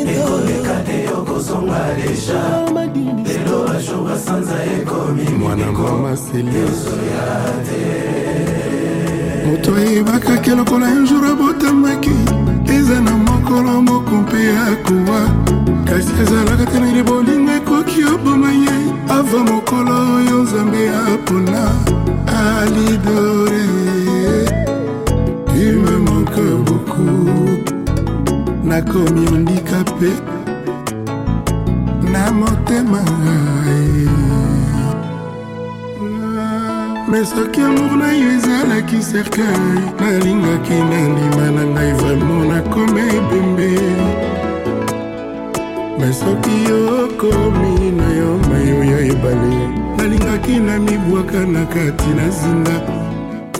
ekoleka 0.01 0.77
te 0.87 0.97
okozonga 1.17 1.81
deja 1.99 2.43
lelo 3.27 3.57
bajour 3.67 4.01
basanza 4.07 4.57
ekomi 4.75 5.25
mwana 5.39 5.67
mama 5.71 6.11
selia 6.17 7.25
te 7.67 8.24
moto 9.45 9.75
ayebakaki 9.75 10.49
lokola 10.57 10.87
injour 10.89 11.23
abotamaki 11.25 12.11
eza 12.75 12.97
na 13.01 13.13
mokolo 13.27 13.73
moko 13.89 14.13
mpe 14.25 14.39
akowa 14.71 15.19
kasi 15.87 16.11
ezalaka 16.21 16.65
te 16.71 16.77
nayeli 16.81 17.03
bolinga 17.09 17.51
ekoki 17.59 18.01
oboma 18.13 18.49
ye 18.63 18.75
ava 19.15 19.39
mokolo 19.51 19.93
oyo 20.15 20.35
nzambe 20.43 20.81
apona 21.11 21.63
alidore 22.41 23.65
ume 25.69 25.95
moke 26.07 26.43
boku 26.65 27.03
nakomi 28.69 29.23
ondika 29.33 29.77
mpe 29.91 30.11
na 32.11 32.23
motema 32.37 32.99
ngai 33.21 34.54
me 37.15 37.23
soki 37.23 37.61
amour 37.61 37.95
na 37.97 38.11
yo 38.11 38.27
ezalaki 38.37 38.97
cercueil 38.99 39.63
nalingaki 40.01 40.77
nandima 40.91 41.45
na 41.55 41.63
ngai 41.73 41.91
vraimen 41.99 42.41
nakoma 42.51 43.03
ebembe 43.17 43.69
me 45.99 46.07
soki 46.21 46.55
yokomi 46.69 47.73
na 47.99 48.07
yo 48.19 48.29
mayo 48.51 48.77
ya 48.91 48.99
ebale 49.11 49.57
nalingaki 49.97 50.55
na 50.67 50.75
mibwaka 50.85 51.41
na 51.55 51.63
kati 51.73 52.11
na 52.19 52.27
zinga 52.37 52.77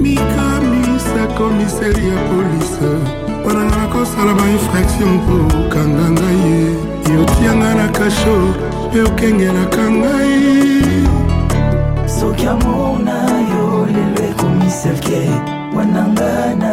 mikamisa 0.04 1.24
komiseri 1.38 2.06
ya 2.12 2.18
polise 2.28 2.92
mpona 3.40 3.62
nga 3.66 3.78
nakosala 3.78 4.32
bainfraction 4.40 5.10
mpo 5.18 5.36
okanga 5.62 6.08
ngai 6.16 6.40
ye 6.48 6.62
yotianga 7.14 7.72
na 7.80 7.88
kasho 7.98 8.36
pe 8.92 9.00
okengelaka 9.10 9.84
ngai 9.92 10.76
soki 12.20 12.46
amona 12.56 13.25
I'm 14.84 15.74
wanangana 15.76 16.65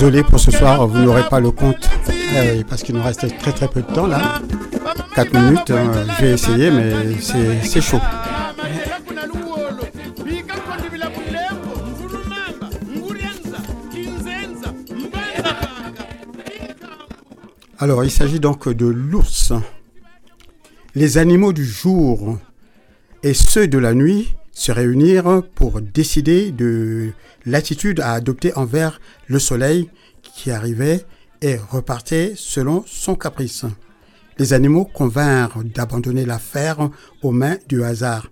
désolé 0.00 0.22
pour 0.22 0.40
ce 0.40 0.50
soir, 0.50 0.86
vous 0.86 0.96
n'aurez 1.00 1.28
pas 1.28 1.40
le 1.40 1.50
compte 1.50 1.90
eh 2.56 2.64
parce 2.64 2.82
qu'il 2.82 2.94
nous 2.94 3.02
reste 3.02 3.26
très 3.38 3.52
très 3.52 3.68
peu 3.68 3.82
de 3.82 3.86
temps 3.92 4.06
là. 4.06 4.40
4 5.14 5.34
minutes, 5.34 5.70
hein, 5.72 5.92
je 6.18 6.24
vais 6.24 6.30
essayer 6.32 6.70
mais 6.70 6.90
c'est 7.62 7.82
chaud. 7.82 8.00
Alors 17.78 18.02
il 18.02 18.10
s'agit 18.10 18.40
donc 18.40 18.70
de 18.70 18.86
l'ours, 18.86 19.52
les 20.94 21.18
animaux 21.18 21.52
du 21.52 21.66
jour 21.66 22.38
et 23.22 23.34
ceux 23.34 23.68
de 23.68 23.76
la 23.76 23.92
nuit 23.92 24.32
se 24.52 24.72
réunir 24.72 25.42
pour 25.54 25.80
décider 25.80 26.50
de 26.52 27.10
l'attitude 27.46 28.00
à 28.00 28.12
adopter 28.12 28.54
envers 28.56 29.00
le 29.26 29.38
soleil 29.38 29.88
qui 30.22 30.50
arrivait 30.50 31.04
et 31.40 31.56
repartait 31.56 32.34
selon 32.36 32.84
son 32.86 33.14
caprice. 33.14 33.64
Les 34.38 34.52
animaux 34.52 34.84
convinrent 34.84 35.62
d'abandonner 35.64 36.24
l'affaire 36.26 36.90
aux 37.22 37.30
mains 37.30 37.56
du 37.68 37.82
hasard. 37.82 38.28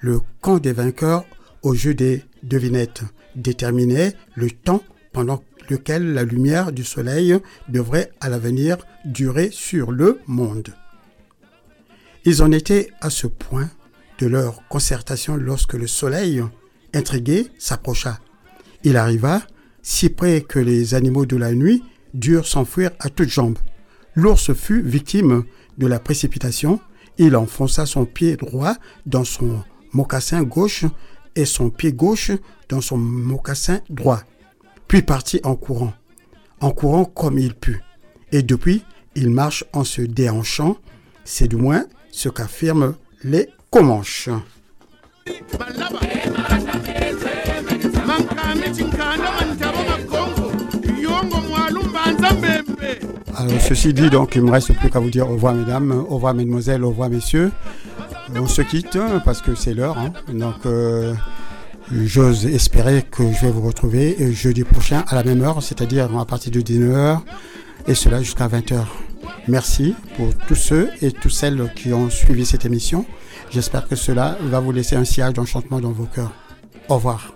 Le 0.00 0.20
camp 0.40 0.58
des 0.58 0.72
vainqueurs 0.72 1.24
au 1.62 1.74
jeu 1.74 1.94
des 1.94 2.24
devinettes 2.42 3.02
déterminait 3.36 4.14
le 4.34 4.50
temps 4.50 4.82
pendant 5.12 5.42
lequel 5.68 6.14
la 6.14 6.24
lumière 6.24 6.72
du 6.72 6.82
soleil 6.84 7.36
devrait 7.68 8.10
à 8.20 8.28
l'avenir 8.28 8.76
durer 9.04 9.50
sur 9.52 9.92
le 9.92 10.18
monde. 10.26 10.74
Ils 12.24 12.42
en 12.42 12.50
étaient 12.52 12.90
à 13.00 13.08
ce 13.08 13.26
point 13.26 13.70
de 14.20 14.26
leur 14.26 14.60
concertation 14.68 15.34
lorsque 15.36 15.72
le 15.72 15.86
soleil, 15.86 16.42
intrigué, 16.94 17.48
s'approcha. 17.58 18.18
Il 18.84 18.96
arriva, 18.98 19.40
si 19.82 20.10
près 20.10 20.42
que 20.42 20.58
les 20.58 20.92
animaux 20.94 21.24
de 21.24 21.36
la 21.38 21.52
nuit 21.54 21.82
durent 22.12 22.46
s'enfuir 22.46 22.90
à 23.00 23.08
toutes 23.08 23.30
jambes. 23.30 23.56
L'ours 24.14 24.52
fut 24.52 24.82
victime 24.82 25.44
de 25.78 25.86
la 25.86 25.98
précipitation. 25.98 26.80
Il 27.16 27.34
enfonça 27.34 27.86
son 27.86 28.04
pied 28.04 28.36
droit 28.36 28.74
dans 29.06 29.24
son 29.24 29.62
mocassin 29.94 30.42
gauche 30.42 30.84
et 31.34 31.46
son 31.46 31.70
pied 31.70 31.92
gauche 31.94 32.32
dans 32.68 32.80
son 32.82 32.98
mocassin 32.98 33.80
droit, 33.88 34.20
puis 34.86 35.00
partit 35.02 35.40
en 35.44 35.56
courant, 35.56 35.94
en 36.60 36.72
courant 36.72 37.04
comme 37.06 37.38
il 37.38 37.54
put. 37.54 37.80
Et 38.32 38.42
depuis, 38.42 38.84
il 39.14 39.30
marche 39.30 39.64
en 39.72 39.82
se 39.84 40.02
déhanchant, 40.02 40.76
c'est 41.24 41.48
du 41.48 41.56
moins 41.56 41.86
ce 42.10 42.28
qu'affirment 42.28 42.94
les 43.24 43.48
Comanche. 43.70 44.28
Alors, 53.36 53.60
ceci 53.60 53.94
dit, 53.94 54.10
donc, 54.10 54.34
il 54.34 54.42
me 54.42 54.50
reste 54.50 54.72
plus 54.76 54.90
qu'à 54.90 54.98
vous 54.98 55.08
dire 55.08 55.28
au 55.30 55.34
revoir, 55.34 55.54
mesdames, 55.54 55.92
au 56.08 56.14
revoir, 56.16 56.34
mesdemoiselles, 56.34 56.84
au 56.84 56.88
revoir, 56.88 57.08
messieurs. 57.10 57.52
On 58.34 58.48
se 58.48 58.62
quitte 58.62 58.96
hein, 58.96 59.22
parce 59.24 59.40
que 59.40 59.54
c'est 59.54 59.72
l'heure. 59.74 59.96
Hein. 59.98 60.12
Donc, 60.34 60.66
euh, 60.66 61.14
j'ose 61.92 62.46
espérer 62.46 63.04
que 63.08 63.22
je 63.32 63.46
vais 63.46 63.52
vous 63.52 63.62
retrouver 63.62 64.32
jeudi 64.34 64.64
prochain 64.64 65.04
à 65.06 65.14
la 65.14 65.22
même 65.22 65.42
heure, 65.44 65.62
c'est-à-dire 65.62 66.10
à 66.18 66.26
partir 66.26 66.50
de 66.50 66.60
19h, 66.60 67.20
et 67.86 67.94
cela 67.94 68.18
jusqu'à 68.20 68.48
20h. 68.48 68.82
Merci 69.46 69.94
pour 70.16 70.26
tous 70.48 70.54
ceux 70.56 70.90
et 71.02 71.12
toutes 71.12 71.30
celles 71.30 71.72
qui 71.76 71.92
ont 71.92 72.10
suivi 72.10 72.44
cette 72.44 72.64
émission. 72.64 73.06
J'espère 73.52 73.88
que 73.88 73.96
cela 73.96 74.36
va 74.42 74.60
vous 74.60 74.70
laisser 74.70 74.94
un 74.94 75.04
sillage 75.04 75.32
d'enchantement 75.34 75.80
dans 75.80 75.90
vos 75.90 76.04
cœurs. 76.04 76.30
Au 76.88 76.94
revoir. 76.96 77.34